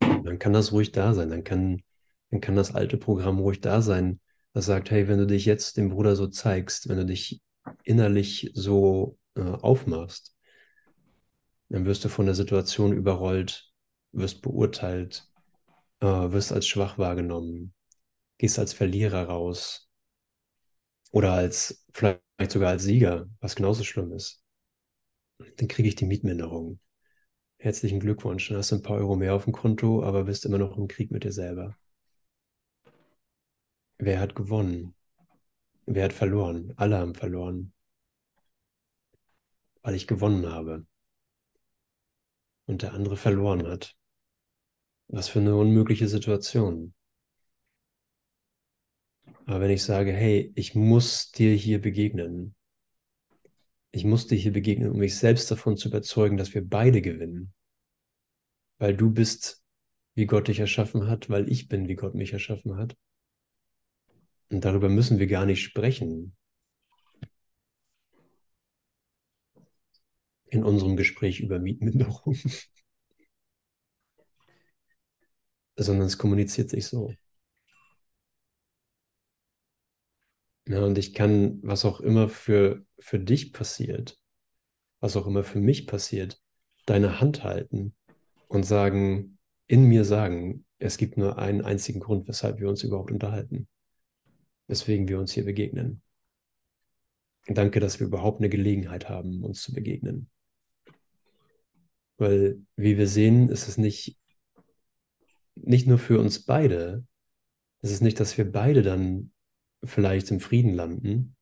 Dann 0.00 0.38
kann 0.38 0.52
das 0.52 0.70
ruhig 0.70 0.92
da 0.92 1.12
sein. 1.12 1.30
Dann 1.30 1.42
kann, 1.42 1.82
dann 2.30 2.40
kann 2.40 2.54
das 2.54 2.72
alte 2.72 2.98
Programm 2.98 3.40
ruhig 3.40 3.60
da 3.60 3.82
sein, 3.82 4.20
das 4.52 4.66
sagt, 4.66 4.92
hey, 4.92 5.08
wenn 5.08 5.18
du 5.18 5.26
dich 5.26 5.44
jetzt 5.44 5.76
dem 5.76 5.88
Bruder 5.88 6.14
so 6.14 6.28
zeigst, 6.28 6.88
wenn 6.88 6.98
du 6.98 7.06
dich 7.06 7.40
innerlich 7.84 8.50
so 8.54 9.18
äh, 9.34 9.42
aufmachst, 9.42 10.36
dann 11.68 11.84
wirst 11.86 12.04
du 12.04 12.08
von 12.08 12.26
der 12.26 12.34
Situation 12.34 12.92
überrollt, 12.92 13.72
wirst 14.12 14.42
beurteilt, 14.42 15.28
äh, 16.00 16.06
wirst 16.06 16.52
als 16.52 16.66
schwach 16.66 16.98
wahrgenommen, 16.98 17.74
gehst 18.38 18.58
als 18.58 18.72
Verlierer 18.72 19.24
raus 19.24 19.88
oder 21.10 21.32
als 21.32 21.84
vielleicht 21.92 22.22
sogar 22.48 22.70
als 22.70 22.84
Sieger, 22.84 23.28
was 23.40 23.56
genauso 23.56 23.84
schlimm 23.84 24.12
ist. 24.12 24.42
Dann 25.56 25.68
kriege 25.68 25.88
ich 25.88 25.96
die 25.96 26.06
Mietminderung. 26.06 26.80
Herzlichen 27.58 28.00
Glückwunsch, 28.00 28.48
dann 28.48 28.58
hast 28.58 28.72
du 28.72 28.76
ein 28.76 28.82
paar 28.82 28.98
Euro 28.98 29.16
mehr 29.16 29.34
auf 29.34 29.44
dem 29.44 29.52
Konto, 29.52 30.02
aber 30.04 30.24
bist 30.24 30.44
immer 30.46 30.58
noch 30.58 30.76
im 30.78 30.88
Krieg 30.88 31.10
mit 31.10 31.24
dir 31.24 31.32
selber. 31.32 31.76
Wer 33.98 34.18
hat 34.18 34.34
gewonnen? 34.34 34.96
Wer 35.90 36.04
hat 36.04 36.12
verloren? 36.12 36.74
Alle 36.76 36.98
haben 36.98 37.14
verloren, 37.14 37.72
weil 39.80 39.94
ich 39.94 40.06
gewonnen 40.06 40.46
habe 40.46 40.86
und 42.66 42.82
der 42.82 42.92
andere 42.92 43.16
verloren 43.16 43.66
hat. 43.66 43.96
Was 45.06 45.30
für 45.30 45.38
eine 45.38 45.56
unmögliche 45.56 46.06
Situation. 46.06 46.92
Aber 49.46 49.62
wenn 49.62 49.70
ich 49.70 49.82
sage, 49.82 50.12
hey, 50.12 50.52
ich 50.56 50.74
muss 50.74 51.32
dir 51.32 51.54
hier 51.54 51.80
begegnen, 51.80 52.54
ich 53.90 54.04
muss 54.04 54.26
dir 54.26 54.36
hier 54.36 54.52
begegnen, 54.52 54.90
um 54.90 54.98
mich 54.98 55.16
selbst 55.16 55.50
davon 55.50 55.78
zu 55.78 55.88
überzeugen, 55.88 56.36
dass 56.36 56.52
wir 56.52 56.68
beide 56.68 57.00
gewinnen. 57.00 57.54
Weil 58.76 58.94
du 58.94 59.10
bist, 59.10 59.64
wie 60.14 60.26
Gott 60.26 60.48
dich 60.48 60.60
erschaffen 60.60 61.08
hat, 61.08 61.30
weil 61.30 61.50
ich 61.50 61.66
bin, 61.66 61.88
wie 61.88 61.94
Gott 61.94 62.14
mich 62.14 62.34
erschaffen 62.34 62.76
hat. 62.76 62.94
Und 64.50 64.64
darüber 64.64 64.88
müssen 64.88 65.18
wir 65.18 65.26
gar 65.26 65.46
nicht 65.46 65.62
sprechen. 65.62 66.36
In 70.46 70.64
unserem 70.64 70.96
Gespräch 70.96 71.40
über 71.40 71.58
Mietminderung. 71.58 72.36
sondern 75.78 76.06
es 76.06 76.18
kommuniziert 76.18 76.70
sich 76.70 76.86
so. 76.86 77.14
Ja, 80.66 80.84
und 80.84 80.98
ich 80.98 81.14
kann, 81.14 81.60
was 81.62 81.84
auch 81.84 82.00
immer 82.00 82.28
für, 82.28 82.84
für 82.98 83.18
dich 83.18 83.52
passiert, 83.52 84.18
was 85.00 85.16
auch 85.16 85.26
immer 85.26 85.44
für 85.44 85.60
mich 85.60 85.86
passiert, 85.86 86.42
deine 86.84 87.20
Hand 87.20 87.42
halten 87.42 87.94
und 88.48 88.64
sagen, 88.64 89.38
in 89.66 89.84
mir 89.84 90.04
sagen, 90.04 90.66
es 90.78 90.98
gibt 90.98 91.16
nur 91.16 91.38
einen 91.38 91.62
einzigen 91.62 92.00
Grund, 92.00 92.28
weshalb 92.28 92.60
wir 92.60 92.68
uns 92.68 92.82
überhaupt 92.82 93.10
unterhalten, 93.10 93.68
weswegen 94.68 95.08
wir 95.08 95.18
uns 95.18 95.32
hier 95.32 95.44
begegnen. 95.44 96.02
Danke, 97.48 97.80
dass 97.80 97.98
wir 97.98 98.06
überhaupt 98.06 98.40
eine 98.40 98.50
Gelegenheit 98.50 99.08
haben, 99.08 99.42
uns 99.42 99.62
zu 99.62 99.72
begegnen. 99.72 100.30
Weil, 102.18 102.60
wie 102.76 102.98
wir 102.98 103.08
sehen, 103.08 103.48
ist 103.48 103.68
es 103.68 103.78
nicht, 103.78 104.18
nicht 105.54 105.86
nur 105.86 105.98
für 105.98 106.20
uns 106.20 106.44
beide, 106.44 107.06
es 107.80 107.90
ist 107.90 108.02
nicht, 108.02 108.20
dass 108.20 108.36
wir 108.36 108.50
beide 108.50 108.82
dann 108.82 109.32
vielleicht 109.82 110.30
im 110.30 110.40
Frieden 110.40 110.74
landen, 110.74 111.36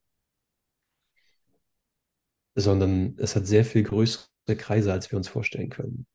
sondern 2.55 3.17
es 3.17 3.35
hat 3.35 3.45
sehr 3.45 3.65
viel 3.65 3.83
größere 3.83 4.55
Kreise, 4.57 4.93
als 4.93 5.11
wir 5.11 5.17
uns 5.17 5.27
vorstellen 5.27 5.69
können. 5.69 6.07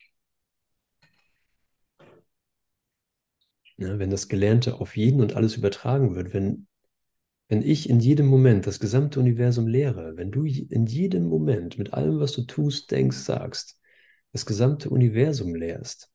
Ja, 3.77 3.99
wenn 3.99 4.11
das 4.11 4.29
Gelernte 4.29 4.77
auf 4.81 4.97
jeden 4.97 5.21
und 5.21 5.35
alles 5.35 5.57
übertragen 5.57 6.15
wird, 6.15 6.33
wenn, 6.33 6.69
wenn 7.53 7.61
ich 7.61 7.91
in 7.91 8.01
jedem 8.01 8.29
Moment 8.29 8.67
das 8.67 8.81
gesamte 8.81 9.21
Universum 9.21 9.67
lehre, 9.67 10.17
wenn 10.17 10.31
du 10.31 10.47
in 10.47 10.87
jedem 10.87 11.27
Moment 11.29 11.77
mit 11.77 11.93
allem, 11.93 12.19
was 12.19 12.33
du 12.33 12.47
tust, 12.47 12.91
denkst, 12.91 13.19
sagst, 13.19 13.79
das 14.33 14.47
gesamte 14.47 14.89
Universum 14.89 15.55
lehrst, 15.55 16.11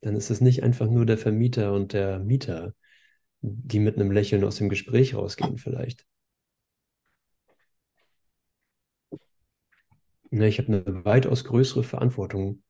dann 0.00 0.16
ist 0.16 0.30
es 0.30 0.40
nicht 0.40 0.64
einfach 0.64 0.90
nur 0.90 1.06
der 1.06 1.16
Vermieter 1.16 1.72
und 1.72 1.92
der 1.92 2.18
Mieter, 2.18 2.74
die 3.40 3.78
mit 3.78 3.94
einem 3.94 4.10
Lächeln 4.10 4.42
aus 4.42 4.56
dem 4.56 4.68
Gespräch 4.68 5.14
rausgehen 5.14 5.58
vielleicht. 5.58 6.04
Ich 10.32 10.58
habe 10.58 10.66
eine 10.66 11.04
weitaus 11.04 11.44
größere 11.44 11.84
Verantwortung 11.84 12.64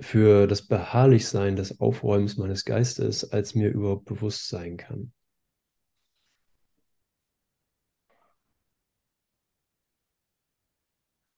für 0.00 0.48
das 0.48 0.66
Beharrlichsein 0.66 1.54
des 1.54 1.78
Aufräumens 1.78 2.38
meines 2.38 2.64
Geistes, 2.64 3.30
als 3.30 3.54
mir 3.54 3.70
überhaupt 3.70 4.06
bewusst 4.06 4.48
sein 4.48 4.76
kann. 4.76 5.12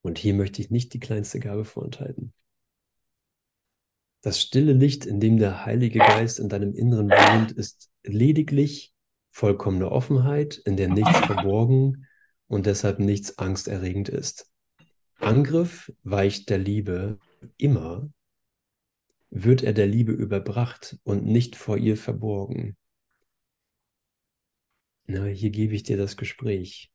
Und 0.03 0.19
hier 0.19 0.35
möchte 0.35 0.61
ich 0.61 0.71
nicht 0.71 0.93
die 0.93 1.01
kleinste 1.01 1.41
Gabe 1.41 1.65
vorenthalten. 1.65 2.33
Das 4.21 4.41
stille 4.41 4.73
Licht, 4.73 5.05
in 5.05 5.19
dem 5.19 5.39
der 5.39 5.65
Heilige 5.65 5.99
Geist 5.99 6.39
in 6.39 6.49
deinem 6.49 6.75
Inneren 6.75 7.11
wohnt, 7.11 7.53
ist 7.53 7.91
lediglich 8.05 8.93
vollkommene 9.31 9.91
Offenheit, 9.91 10.59
in 10.59 10.77
der 10.77 10.89
nichts 10.89 11.19
verborgen 11.27 12.07
und 12.47 12.67
deshalb 12.67 12.99
nichts 12.99 13.39
angsterregend 13.39 14.09
ist. 14.09 14.49
Angriff 15.19 15.93
weicht 16.03 16.51
der 16.51 16.59
Liebe 16.59 17.19
immer, 17.57 18.11
wird 19.31 19.63
er 19.63 19.73
der 19.73 19.87
Liebe 19.87 20.13
überbracht 20.13 20.99
und 21.05 21.25
nicht 21.25 21.57
vor 21.57 21.79
ihr 21.79 21.97
verborgen. 21.97 22.77
Na, 25.07 25.25
hier 25.25 25.51
gebe 25.51 25.75
ich 25.75 25.83
dir 25.83 25.97
das 25.97 26.17
Gespräch. 26.17 26.92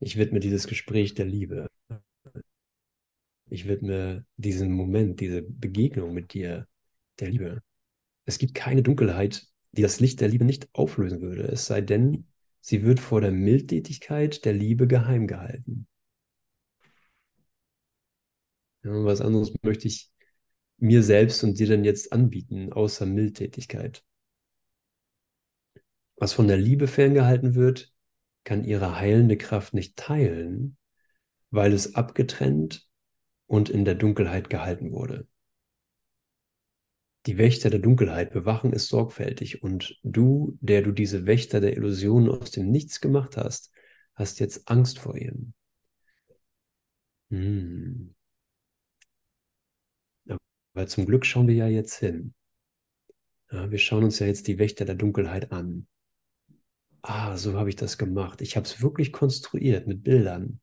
Ich 0.00 0.16
widme 0.16 0.40
dieses 0.40 0.66
Gespräch 0.66 1.14
der 1.14 1.26
Liebe. 1.26 1.68
Ich 3.50 3.66
widme 3.66 4.24
diesen 4.36 4.72
Moment, 4.72 5.20
diese 5.20 5.42
Begegnung 5.42 6.12
mit 6.12 6.34
dir 6.34 6.68
der 7.18 7.30
Liebe. 7.30 7.62
Es 8.24 8.38
gibt 8.38 8.54
keine 8.54 8.82
Dunkelheit, 8.82 9.46
die 9.72 9.82
das 9.82 10.00
Licht 10.00 10.20
der 10.20 10.28
Liebe 10.28 10.44
nicht 10.44 10.68
auflösen 10.72 11.20
würde, 11.20 11.42
es 11.44 11.66
sei 11.66 11.80
denn, 11.80 12.26
sie 12.60 12.82
wird 12.84 13.00
vor 13.00 13.20
der 13.20 13.32
Mildtätigkeit 13.32 14.44
der 14.44 14.52
Liebe 14.52 14.86
geheim 14.86 15.26
gehalten. 15.26 15.86
Ja, 18.82 18.90
was 19.04 19.20
anderes 19.20 19.52
möchte 19.62 19.88
ich 19.88 20.10
mir 20.78 21.02
selbst 21.02 21.42
und 21.42 21.58
dir 21.58 21.66
denn 21.66 21.84
jetzt 21.84 22.12
anbieten, 22.12 22.72
außer 22.72 23.06
Mildtätigkeit? 23.06 24.04
Was 26.16 26.32
von 26.32 26.48
der 26.48 26.56
Liebe 26.56 26.86
ferngehalten 26.86 27.54
wird, 27.54 27.92
kann 28.48 28.64
ihre 28.64 28.98
heilende 28.98 29.36
Kraft 29.36 29.74
nicht 29.74 29.96
teilen, 29.96 30.78
weil 31.50 31.74
es 31.74 31.94
abgetrennt 31.94 32.88
und 33.46 33.68
in 33.68 33.84
der 33.84 33.94
Dunkelheit 33.94 34.48
gehalten 34.48 34.90
wurde. 34.90 35.28
Die 37.26 37.36
Wächter 37.36 37.68
der 37.68 37.80
Dunkelheit 37.80 38.32
bewachen 38.32 38.72
es 38.72 38.88
sorgfältig 38.88 39.62
und 39.62 40.00
du, 40.02 40.56
der 40.62 40.80
du 40.80 40.92
diese 40.92 41.26
Wächter 41.26 41.60
der 41.60 41.76
Illusionen 41.76 42.30
aus 42.30 42.50
dem 42.50 42.70
Nichts 42.70 43.02
gemacht 43.02 43.36
hast, 43.36 43.70
hast 44.14 44.40
jetzt 44.40 44.66
Angst 44.70 44.98
vor 44.98 45.14
ihnen. 45.14 45.52
Hm. 47.28 48.14
Weil 50.72 50.88
zum 50.88 51.04
Glück 51.04 51.26
schauen 51.26 51.48
wir 51.48 51.54
ja 51.54 51.68
jetzt 51.68 51.98
hin. 51.98 52.32
Ja, 53.50 53.70
wir 53.70 53.78
schauen 53.78 54.04
uns 54.04 54.20
ja 54.20 54.26
jetzt 54.26 54.48
die 54.48 54.58
Wächter 54.58 54.86
der 54.86 54.94
Dunkelheit 54.94 55.52
an. 55.52 55.86
Ah, 57.02 57.36
so 57.36 57.54
habe 57.58 57.68
ich 57.70 57.76
das 57.76 57.98
gemacht. 57.98 58.40
Ich 58.40 58.56
habe 58.56 58.66
es 58.66 58.80
wirklich 58.82 59.12
konstruiert 59.12 59.86
mit 59.86 60.02
Bildern. 60.04 60.60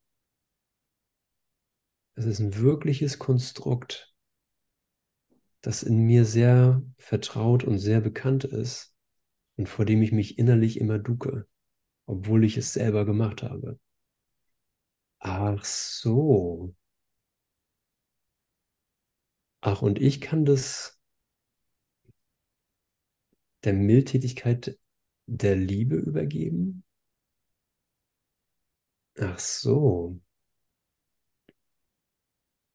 Es 2.16 2.26
ist 2.26 2.40
ein 2.40 2.58
wirkliches 2.58 3.20
Konstrukt, 3.20 4.14
das 5.62 5.84
in 5.84 6.06
mir 6.06 6.26
sehr 6.26 6.82
vertraut 6.98 7.64
und 7.64 7.80
sehr 7.80 8.00
bekannt 8.02 8.44
ist 8.44 8.94
und 9.58 9.68
vor 9.68 9.86
dem 9.86 10.02
ich 10.02 10.12
mich 10.12 10.38
innerlich 10.38 10.80
immer 10.80 11.00
ducke, 11.00 11.48
obwohl 12.06 12.46
ich 12.46 12.58
es 12.58 12.74
selber 12.74 13.06
gemacht 13.06 13.44
habe. 13.44 13.80
Ach 15.20 15.64
so. 15.66 16.74
Ach, 19.62 19.82
und 19.82 20.00
ich 20.00 20.22
kann 20.22 20.46
das 20.46 21.02
der 23.66 23.74
Mildtätigkeit 23.74 24.78
der 25.28 25.56
Liebe 25.56 25.96
übergeben? 25.98 26.84
Ach 29.20 29.40
so. 29.40 30.22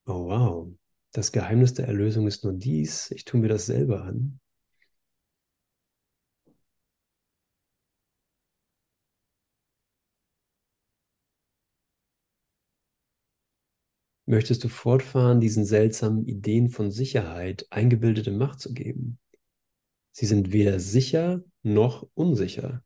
Oh 0.07 0.27
wow. 0.29 0.69
Das 1.13 1.33
Geheimnis 1.33 1.73
der 1.75 1.87
Erlösung 1.89 2.27
ist 2.27 2.45
nur 2.45 2.53
dies. 2.53 3.11
Ich 3.13 3.25
tue 3.25 3.41
mir 3.41 3.49
das 3.49 3.65
selber 3.67 4.05
an. 4.05 4.41
Möchtest 14.27 14.63
du 14.65 14.69
fortfahren, 14.69 15.41
diesen 15.41 15.65
seltsamen 15.65 16.25
Ideen 16.25 16.71
von 16.71 16.91
Sicherheit 16.91 17.67
eingebildete 17.71 18.31
Macht 18.31 18.61
zu 18.61 18.73
geben? 18.73 19.19
Sie 20.13 20.27
sind 20.27 20.53
weder 20.53 20.81
sicher 20.81 21.43
noch 21.63 22.09
unsicher. 22.15 22.85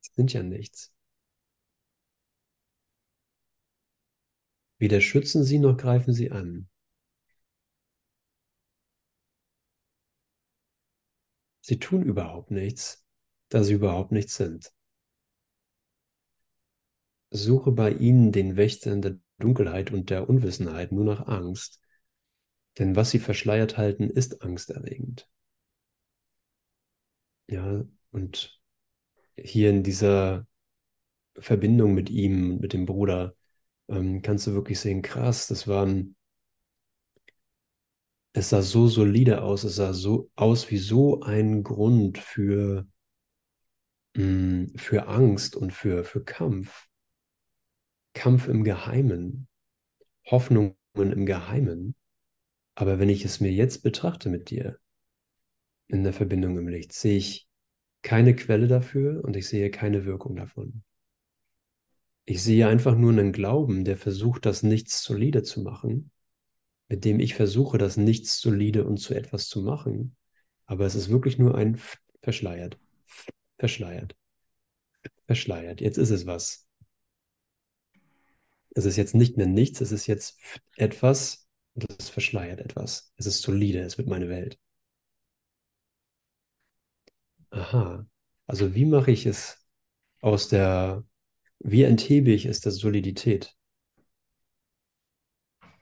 Sie 0.00 0.12
sind 0.14 0.32
ja 0.32 0.42
nichts. 0.42 0.92
Weder 4.78 5.00
schützen 5.00 5.44
sie 5.44 5.58
noch 5.58 5.76
greifen 5.76 6.12
sie 6.12 6.30
an. 6.30 6.68
Sie 11.60 11.78
tun 11.78 12.02
überhaupt 12.02 12.50
nichts 12.50 13.04
da 13.54 13.62
sie 13.62 13.74
überhaupt 13.74 14.10
nichts 14.10 14.34
sind. 14.34 14.74
Suche 17.30 17.70
bei 17.70 17.92
ihnen 17.92 18.32
den 18.32 18.56
Wächtern 18.56 19.00
der 19.00 19.20
Dunkelheit 19.38 19.92
und 19.92 20.10
der 20.10 20.28
Unwissenheit 20.28 20.92
nur 20.92 21.04
nach 21.04 21.26
Angst, 21.26 21.80
denn 22.78 22.96
was 22.96 23.10
sie 23.10 23.18
verschleiert 23.18 23.76
halten, 23.76 24.10
ist 24.10 24.42
angsterregend. 24.42 25.28
Ja, 27.46 27.84
und 28.10 28.60
hier 29.36 29.70
in 29.70 29.82
dieser 29.82 30.46
Verbindung 31.38 31.94
mit 31.94 32.10
ihm, 32.10 32.58
mit 32.58 32.72
dem 32.72 32.86
Bruder, 32.86 33.34
ähm, 33.88 34.22
kannst 34.22 34.46
du 34.46 34.54
wirklich 34.54 34.80
sehen, 34.80 35.02
krass, 35.02 35.46
das 35.48 35.68
waren, 35.68 36.16
es 38.32 38.50
sah 38.50 38.62
so 38.62 38.88
solide 38.88 39.42
aus, 39.42 39.64
es 39.64 39.76
sah 39.76 39.92
so 39.92 40.30
aus 40.36 40.70
wie 40.70 40.78
so 40.78 41.22
ein 41.22 41.62
Grund 41.62 42.18
für 42.18 42.86
Mm, 44.16 44.66
für 44.76 45.06
Angst 45.08 45.56
und 45.56 45.72
für, 45.72 46.04
für 46.04 46.22
Kampf. 46.24 46.88
Kampf 48.14 48.48
im 48.48 48.64
Geheimen, 48.64 49.48
Hoffnungen 50.26 50.76
im 50.94 51.26
Geheimen. 51.26 51.94
Aber 52.74 52.98
wenn 52.98 53.08
ich 53.08 53.24
es 53.24 53.40
mir 53.40 53.52
jetzt 53.52 53.82
betrachte 53.82 54.30
mit 54.30 54.50
dir, 54.50 54.78
in 55.88 56.02
der 56.02 56.12
Verbindung 56.12 56.56
im 56.56 56.68
Licht, 56.68 56.92
sehe 56.92 57.18
ich 57.18 57.48
keine 58.02 58.34
Quelle 58.34 58.68
dafür 58.68 59.22
und 59.24 59.36
ich 59.36 59.48
sehe 59.48 59.70
keine 59.70 60.04
Wirkung 60.04 60.36
davon. 60.36 60.82
Ich 62.24 62.42
sehe 62.42 62.68
einfach 62.68 62.96
nur 62.96 63.12
einen 63.12 63.32
Glauben, 63.32 63.84
der 63.84 63.96
versucht, 63.96 64.46
das 64.46 64.62
Nichts 64.62 65.02
solide 65.02 65.42
zu 65.42 65.62
machen, 65.62 66.10
mit 66.88 67.04
dem 67.04 67.20
ich 67.20 67.34
versuche, 67.34 67.76
das 67.76 67.96
Nichts 67.96 68.40
solide 68.40 68.84
und 68.84 68.96
zu 68.98 69.14
etwas 69.14 69.48
zu 69.48 69.60
machen. 69.62 70.16
Aber 70.66 70.86
es 70.86 70.94
ist 70.94 71.10
wirklich 71.10 71.38
nur 71.38 71.54
ein 71.54 71.78
verschleiert, 72.22 72.78
verschleiert, 73.58 74.16
verschleiert. 75.26 75.80
Jetzt 75.80 75.98
ist 75.98 76.10
es 76.10 76.26
was. 76.26 76.63
Es 78.74 78.84
ist 78.84 78.96
jetzt 78.96 79.14
nicht 79.14 79.36
mehr 79.36 79.46
nichts, 79.46 79.80
es 79.80 79.92
ist 79.92 80.06
jetzt 80.06 80.38
etwas, 80.76 81.48
das 81.74 82.08
verschleiert 82.10 82.60
etwas. 82.60 83.12
Es 83.16 83.26
ist 83.26 83.42
solide, 83.42 83.80
es 83.80 83.98
wird 83.98 84.08
meine 84.08 84.28
Welt. 84.28 84.58
Aha. 87.50 88.06
Also 88.46 88.74
wie 88.74 88.84
mache 88.84 89.10
ich 89.10 89.24
es 89.26 89.66
aus 90.20 90.48
der, 90.48 91.04
wie 91.60 91.84
enthebe 91.84 92.32
ich 92.32 92.46
es 92.46 92.60
der 92.60 92.72
Solidität? 92.72 93.56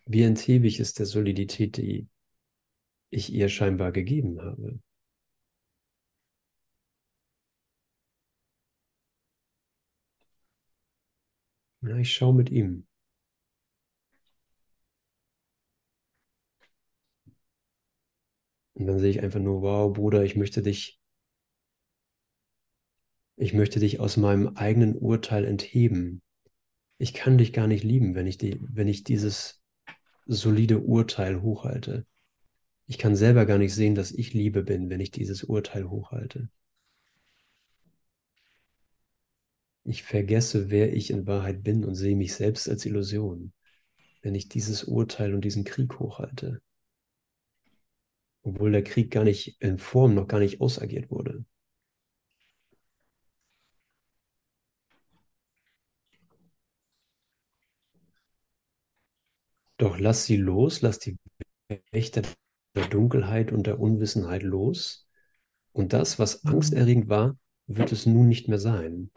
Wie 0.06 0.22
enthebe 0.22 0.66
ich 0.68 0.78
es 0.80 0.94
der 0.94 1.06
Solidität, 1.06 1.76
die 1.76 2.08
ich 3.10 3.32
ihr 3.32 3.48
scheinbar 3.48 3.92
gegeben 3.92 4.40
habe? 4.40 4.80
Ja, 11.82 11.96
ich 11.96 12.12
schaue 12.14 12.34
mit 12.34 12.50
ihm. 12.50 12.86
Und 18.74 18.86
dann 18.86 18.98
sehe 18.98 19.10
ich 19.10 19.22
einfach 19.22 19.40
nur, 19.40 19.62
wow, 19.62 19.92
Bruder, 19.92 20.24
ich 20.24 20.36
möchte 20.36 20.62
dich, 20.62 21.00
ich 23.36 23.52
möchte 23.54 23.80
dich 23.80 24.00
aus 24.00 24.16
meinem 24.16 24.56
eigenen 24.56 24.96
Urteil 24.96 25.44
entheben. 25.44 26.22
Ich 26.98 27.14
kann 27.14 27.38
dich 27.38 27.52
gar 27.52 27.66
nicht 27.66 27.84
lieben, 27.84 28.14
wenn 28.14 28.26
ich, 28.26 28.38
die, 28.38 28.60
wenn 28.62 28.88
ich 28.88 29.04
dieses 29.04 29.60
solide 30.26 30.80
Urteil 30.80 31.42
hochhalte. 31.42 32.06
Ich 32.86 32.98
kann 32.98 33.16
selber 33.16 33.46
gar 33.46 33.58
nicht 33.58 33.74
sehen, 33.74 33.94
dass 33.94 34.12
ich 34.12 34.34
Liebe 34.34 34.62
bin, 34.62 34.90
wenn 34.90 35.00
ich 35.00 35.10
dieses 35.10 35.44
Urteil 35.44 35.88
hochhalte. 35.88 36.48
Ich 39.84 40.02
vergesse, 40.04 40.70
wer 40.70 40.92
ich 40.92 41.10
in 41.10 41.26
Wahrheit 41.26 41.62
bin 41.62 41.84
und 41.84 41.94
sehe 41.94 42.16
mich 42.16 42.34
selbst 42.34 42.68
als 42.68 42.86
Illusion, 42.86 43.52
wenn 44.22 44.34
ich 44.34 44.48
dieses 44.48 44.84
Urteil 44.84 45.34
und 45.34 45.44
diesen 45.44 45.64
Krieg 45.64 45.98
hochhalte. 45.98 46.62
Obwohl 48.42 48.72
der 48.72 48.84
Krieg 48.84 49.10
gar 49.10 49.24
nicht 49.24 49.60
in 49.60 49.78
Form 49.78 50.14
noch 50.14 50.28
gar 50.28 50.40
nicht 50.40 50.60
ausagiert 50.60 51.10
wurde. 51.10 51.44
Doch 59.78 59.98
lass 59.98 60.26
sie 60.26 60.36
los, 60.36 60.80
lass 60.82 61.00
die 61.00 61.18
Wächter 61.90 62.22
der 62.76 62.86
Dunkelheit 62.86 63.50
und 63.50 63.66
der 63.66 63.80
Unwissenheit 63.80 64.42
los. 64.44 65.08
Und 65.72 65.92
das, 65.92 66.20
was 66.20 66.44
angsterregend 66.44 67.08
war, 67.08 67.36
wird 67.66 67.90
es 67.90 68.06
nun 68.06 68.28
nicht 68.28 68.48
mehr 68.48 68.58
sein. 68.60 69.10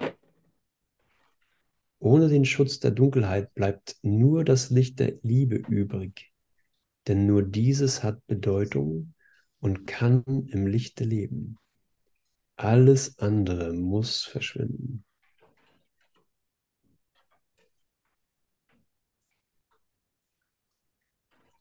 Ohne 1.99 2.27
den 2.29 2.45
Schutz 2.45 2.79
der 2.79 2.91
Dunkelheit 2.91 3.53
bleibt 3.53 3.97
nur 4.01 4.43
das 4.43 4.69
Licht 4.69 4.99
der 4.99 5.17
Liebe 5.23 5.55
übrig, 5.55 6.31
denn 7.07 7.25
nur 7.25 7.43
dieses 7.43 8.03
hat 8.03 8.25
Bedeutung 8.27 9.13
und 9.59 9.87
kann 9.87 10.23
im 10.47 10.67
Lichte 10.67 11.03
leben. 11.03 11.57
Alles 12.57 13.17
andere 13.19 13.73
muss 13.73 14.23
verschwinden. 14.23 15.03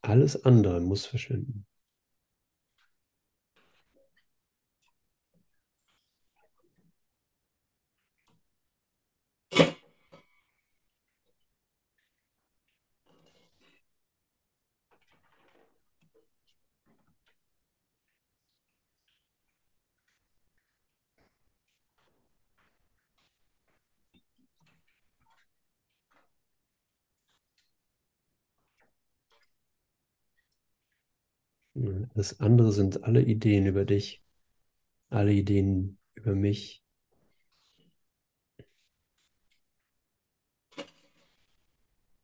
Alles 0.02 0.44
andere 0.44 0.80
muss 0.80 1.06
verschwinden. 1.06 1.66
Das 31.74 32.38
andere 32.38 32.72
sind 32.72 33.02
alle 33.02 33.22
Ideen 33.22 33.66
über 33.66 33.84
dich, 33.84 34.22
alle 35.08 35.32
Ideen 35.32 35.98
über 36.14 36.34
mich. 36.34 36.84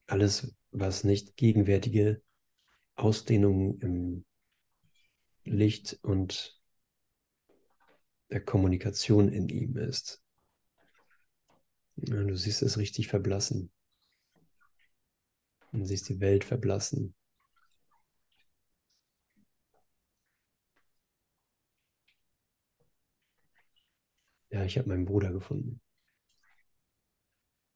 Alles, 0.07 0.55
was 0.71 1.03
nicht 1.03 1.37
gegenwärtige 1.37 2.23
Ausdehnung 2.95 3.81
im 3.81 4.25
Licht 5.45 5.99
und 6.03 6.61
der 8.31 8.45
Kommunikation 8.45 9.29
in 9.29 9.49
ihm 9.49 9.77
ist. 9.77 10.23
Du 11.97 12.37
siehst 12.37 12.63
es 12.63 12.79
richtig 12.79 13.09
verblassen. 13.09 13.73
Du 15.73 15.85
siehst 15.85 16.09
die 16.09 16.21
Welt 16.21 16.45
verblassen. 16.45 17.15
Ja, 24.51 24.65
ich 24.65 24.79
habe 24.79 24.89
meinen 24.89 25.07
Bruder 25.07 25.33
gefunden. 25.33 25.81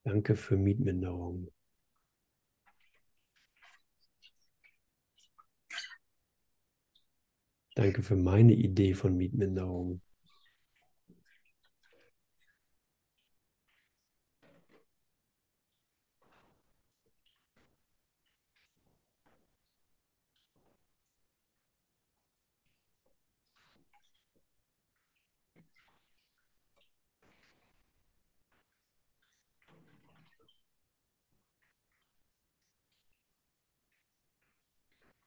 Danke 0.02 0.34
für 0.34 0.56
Mietminderung. 0.56 1.50
Danke 7.76 8.02
für 8.02 8.16
meine 8.16 8.52
Idee 8.52 8.94
von 8.94 9.16
Mietminderung. 9.16 10.00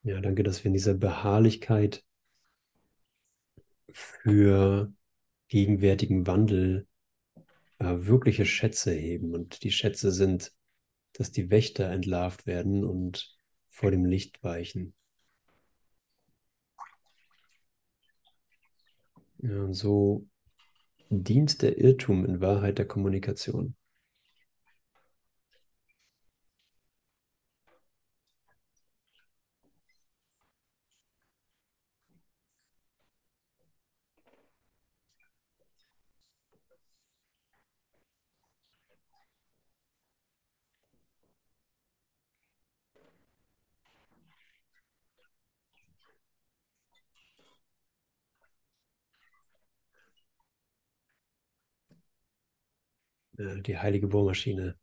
Ja, 0.07 0.21
danke, 0.21 0.41
dass 0.41 0.63
wir 0.63 0.69
in 0.69 0.73
dieser 0.73 0.93
Beharrlichkeit 0.93 2.01
für 3.91 4.93
gegenwärtigen 5.49 6.25
Wandel 6.25 6.87
äh, 7.79 7.93
wirkliche 7.97 8.45
Schätze 8.45 8.93
heben. 8.93 9.35
Und 9.35 9.63
die 9.63 9.71
Schätze 9.71 10.13
sind, 10.13 10.53
dass 11.11 11.33
die 11.33 11.49
Wächter 11.49 11.89
entlarvt 11.89 12.45
werden 12.45 12.85
und 12.85 13.37
vor 13.67 13.91
dem 13.91 14.05
Licht 14.05 14.41
weichen. 14.43 14.93
Ja, 19.39 19.61
und 19.61 19.73
so 19.73 20.25
dient 21.09 21.61
der 21.61 21.79
Irrtum 21.79 22.25
in 22.25 22.39
Wahrheit 22.39 22.77
der 22.77 22.87
Kommunikation. 22.87 23.76
Die 53.37 53.77
heilige 53.77 54.07
Bohrmaschine. 54.07 54.77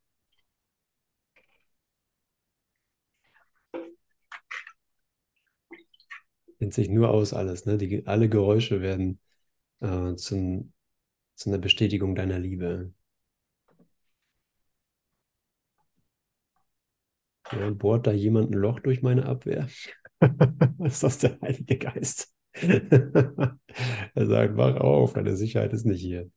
Nennt 6.59 6.75
sich 6.75 6.89
nur 6.89 7.11
aus 7.11 7.33
alles. 7.33 7.67
Ne? 7.67 7.79
Die, 7.79 8.07
alle 8.07 8.29
Geräusche 8.29 8.81
werden 8.81 9.21
äh, 9.81 10.15
zum, 10.17 10.73
zu 11.37 11.51
einer 11.51 11.59
Bestätigung 11.59 12.15
deiner 12.15 12.39
Liebe. 12.39 12.93
Ja, 17.53 17.71
bohrt 17.71 18.07
da 18.07 18.13
jemand 18.13 18.51
ein 18.51 18.59
Loch 18.59 18.81
durch 18.81 19.03
meine 19.03 19.27
Abwehr? 19.27 19.69
ist 20.85 21.03
das 21.03 21.19
der 21.19 21.41
Heilige 21.41 21.79
Geist? 21.79 22.33
Er 24.15 24.27
sagt, 24.27 24.57
wach 24.57 24.77
auf, 24.77 25.15
deine 25.15 25.37
Sicherheit 25.37 25.73
ist 25.73 25.85
nicht 25.85 26.01
hier. 26.01 26.31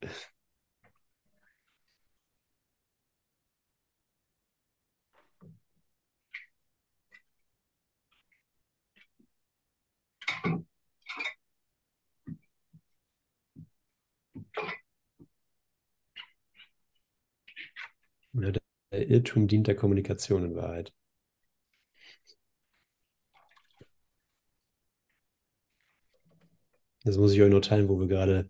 Ja, 18.37 18.51
der 18.53 19.09
Irrtum 19.09 19.49
dient 19.49 19.67
der 19.67 19.75
Kommunikation 19.75 20.45
in 20.45 20.55
Wahrheit. 20.55 20.93
Das 27.03 27.17
muss 27.17 27.33
ich 27.33 27.41
euch 27.41 27.49
nur 27.49 27.61
teilen, 27.63 27.89
wo 27.89 27.99
wir 27.99 28.05
gerade, 28.07 28.49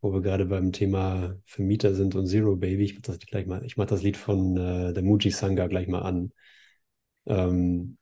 wo 0.00 0.12
wir 0.12 0.22
gerade 0.22 0.46
beim 0.46 0.72
Thema 0.72 1.36
Vermieter 1.44 1.94
sind 1.94 2.14
und 2.14 2.26
Zero 2.26 2.56
Baby. 2.56 2.84
Ich 2.84 2.94
mache 2.94 3.02
das 3.02 3.18
gleich 3.20 3.46
mal, 3.46 3.64
ich 3.64 3.76
mache 3.76 3.88
das 3.88 4.02
Lied 4.02 4.16
von 4.16 4.56
äh, 4.56 4.92
der 4.94 5.02
Muji 5.02 5.30
Sangha 5.30 5.66
gleich 5.66 5.88
mal 5.88 6.00
an. 6.02 6.32
Ähm, 7.26 7.98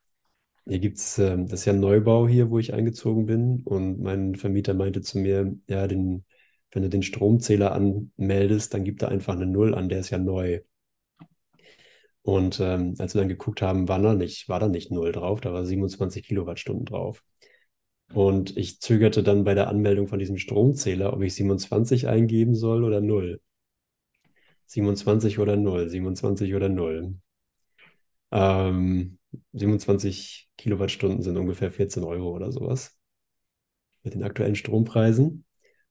hier 0.66 0.80
gibt's, 0.80 1.18
ähm, 1.18 1.46
das 1.48 1.60
ist 1.62 1.66
ja 1.66 1.72
ein 1.74 1.80
Neubau 1.80 2.28
hier, 2.28 2.50
wo 2.50 2.58
ich 2.58 2.74
eingezogen 2.74 3.26
bin. 3.26 3.62
Und 3.64 4.00
mein 4.02 4.36
Vermieter 4.36 4.74
meinte 4.74 5.02
zu 5.02 5.18
mir, 5.18 5.56
ja, 5.68 5.86
den, 5.88 6.24
wenn 6.70 6.82
du 6.82 6.88
den 6.88 7.02
Stromzähler 7.02 7.72
anmeldest, 7.72 8.74
dann 8.74 8.84
gibt 8.84 9.02
er 9.02 9.08
einfach 9.08 9.34
eine 9.34 9.46
Null 9.46 9.74
an, 9.74 9.88
der 9.88 10.00
ist 10.00 10.10
ja 10.10 10.18
neu. 10.18 10.60
Und 12.22 12.60
ähm, 12.60 12.94
als 12.98 13.14
wir 13.14 13.22
dann 13.22 13.28
geguckt 13.28 13.62
haben, 13.62 13.88
war 13.88 14.00
da 14.00 14.14
nicht, 14.14 14.48
war 14.48 14.60
da 14.60 14.68
nicht 14.68 14.90
Null 14.90 15.12
drauf, 15.12 15.40
da 15.40 15.52
war 15.52 15.64
27 15.64 16.22
Kilowattstunden 16.26 16.84
drauf. 16.84 17.24
Und 18.12 18.56
ich 18.56 18.80
zögerte 18.80 19.22
dann 19.22 19.44
bei 19.44 19.54
der 19.54 19.68
Anmeldung 19.68 20.08
von 20.08 20.18
diesem 20.18 20.38
Stromzähler, 20.38 21.12
ob 21.12 21.22
ich 21.22 21.34
27 21.34 22.08
eingeben 22.08 22.54
soll 22.54 22.84
oder 22.84 23.00
0. 23.00 23.40
27 24.66 25.38
oder 25.38 25.56
0, 25.56 25.88
27 25.88 26.54
oder 26.54 26.68
0. 26.68 27.14
Ähm, 28.30 29.18
27 29.52 30.50
Kilowattstunden 30.56 31.22
sind 31.22 31.36
ungefähr 31.36 31.70
14 31.70 32.04
Euro 32.04 32.30
oder 32.30 32.52
sowas. 32.52 32.98
Mit 34.02 34.14
den 34.14 34.22
aktuellen 34.22 34.54
Strompreisen. 34.54 35.44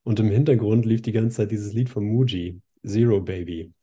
Und 0.08 0.18
im 0.20 0.30
Hintergrund 0.30 0.86
lief 0.86 1.02
die 1.02 1.12
ganze 1.12 1.36
Zeit 1.36 1.50
dieses 1.50 1.74
Lied 1.74 1.90
von 1.90 2.02
Muji, 2.02 2.62
Zero 2.82 3.20
Baby. 3.20 3.74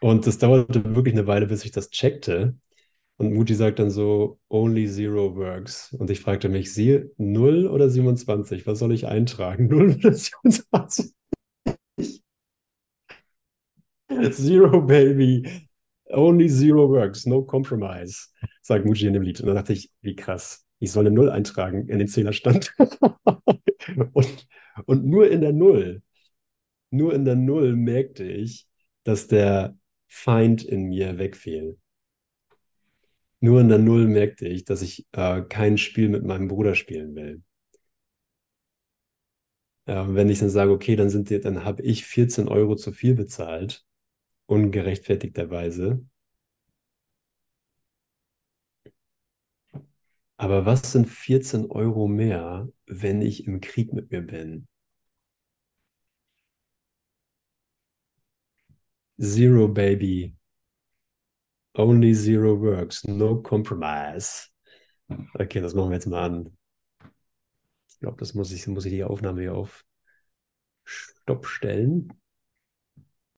Und 0.00 0.26
das 0.26 0.38
dauerte 0.38 0.82
wirklich 0.96 1.14
eine 1.14 1.26
Weile, 1.26 1.46
bis 1.46 1.66
ich 1.66 1.72
das 1.72 1.90
checkte. 1.90 2.56
Und 3.18 3.34
Muji 3.34 3.54
sagt 3.54 3.80
dann 3.80 3.90
so, 3.90 4.40
only 4.48 4.88
zero 4.88 5.36
works. 5.36 5.92
Und 5.92 6.08
ich 6.08 6.20
fragte 6.20 6.48
mich, 6.48 6.72
sie 6.72 7.04
0 7.18 7.66
oder 7.66 7.90
27? 7.90 8.66
Was 8.66 8.78
soll 8.78 8.94
ich 8.94 9.06
eintragen? 9.06 9.66
0 9.70 9.96
oder 9.98 10.14
27? 10.14 11.12
Zero, 14.30 14.80
baby. 14.80 15.66
Only 16.06 16.48
zero 16.48 16.88
works. 16.88 17.26
No 17.26 17.42
compromise, 17.42 18.28
sagt 18.62 18.86
Muji 18.86 19.06
in 19.06 19.12
dem 19.12 19.22
Lied. 19.22 19.38
Und 19.40 19.48
dann 19.48 19.56
dachte 19.56 19.74
ich, 19.74 19.90
wie 20.00 20.16
krass. 20.16 20.64
Ich 20.78 20.92
soll 20.92 21.06
eine 21.06 21.14
0 21.14 21.30
eintragen 21.30 21.88
in 21.88 21.98
den 21.98 22.08
Zählerstand. 22.08 22.74
und, 24.12 24.48
und 24.86 25.04
nur 25.04 25.30
in 25.30 25.40
der 25.40 25.52
0, 25.52 26.02
nur 26.90 27.14
in 27.14 27.24
der 27.24 27.36
0 27.36 27.76
merkte 27.76 28.24
ich, 28.24 28.66
dass 29.04 29.26
der 29.26 29.76
Feind 30.06 30.64
in 30.64 30.84
mir 30.88 31.18
wegfiel. 31.18 31.78
Nur 33.40 33.60
in 33.60 33.68
der 33.68 33.78
Null 33.78 34.08
merkte 34.08 34.48
ich, 34.48 34.64
dass 34.64 34.82
ich 34.82 35.06
äh, 35.12 35.42
kein 35.42 35.78
Spiel 35.78 36.08
mit 36.08 36.24
meinem 36.24 36.48
Bruder 36.48 36.74
spielen 36.74 37.14
will. 37.14 37.42
Äh, 39.86 40.04
wenn 40.08 40.28
ich 40.28 40.40
dann 40.40 40.50
sage, 40.50 40.72
okay, 40.72 40.96
dann 40.96 41.10
sind 41.10 41.30
die, 41.30 41.40
dann 41.40 41.64
habe 41.64 41.82
ich 41.82 42.04
14 42.04 42.48
Euro 42.48 42.74
zu 42.76 42.92
viel 42.92 43.14
bezahlt, 43.14 43.84
ungerechtfertigterweise. 44.46 46.04
Aber 50.38 50.64
was 50.64 50.90
sind 50.92 51.06
14 51.06 51.66
Euro 51.70 52.08
mehr, 52.08 52.66
wenn 52.86 53.20
ich 53.20 53.46
im 53.46 53.60
Krieg 53.60 53.92
mit 53.92 54.10
mir 54.10 54.22
bin? 54.22 54.66
Zero, 59.20 59.68
baby. 59.68 60.34
Only 61.76 62.12
zero 62.14 62.54
works, 62.56 63.04
no 63.06 63.40
compromise. 63.40 64.48
Okay, 65.38 65.60
das 65.60 65.74
machen 65.74 65.90
wir 65.90 65.96
jetzt 65.96 66.06
mal 66.06 66.24
an. 66.24 66.56
Ich 67.90 67.98
glaube, 68.00 68.16
das 68.18 68.34
muss 68.34 68.50
ich, 68.52 68.66
muss 68.66 68.84
ich 68.86 68.92
die 68.92 69.04
Aufnahme 69.04 69.42
hier 69.42 69.54
auf 69.54 69.84
Stopp 70.84 71.46
stellen. 71.46 72.12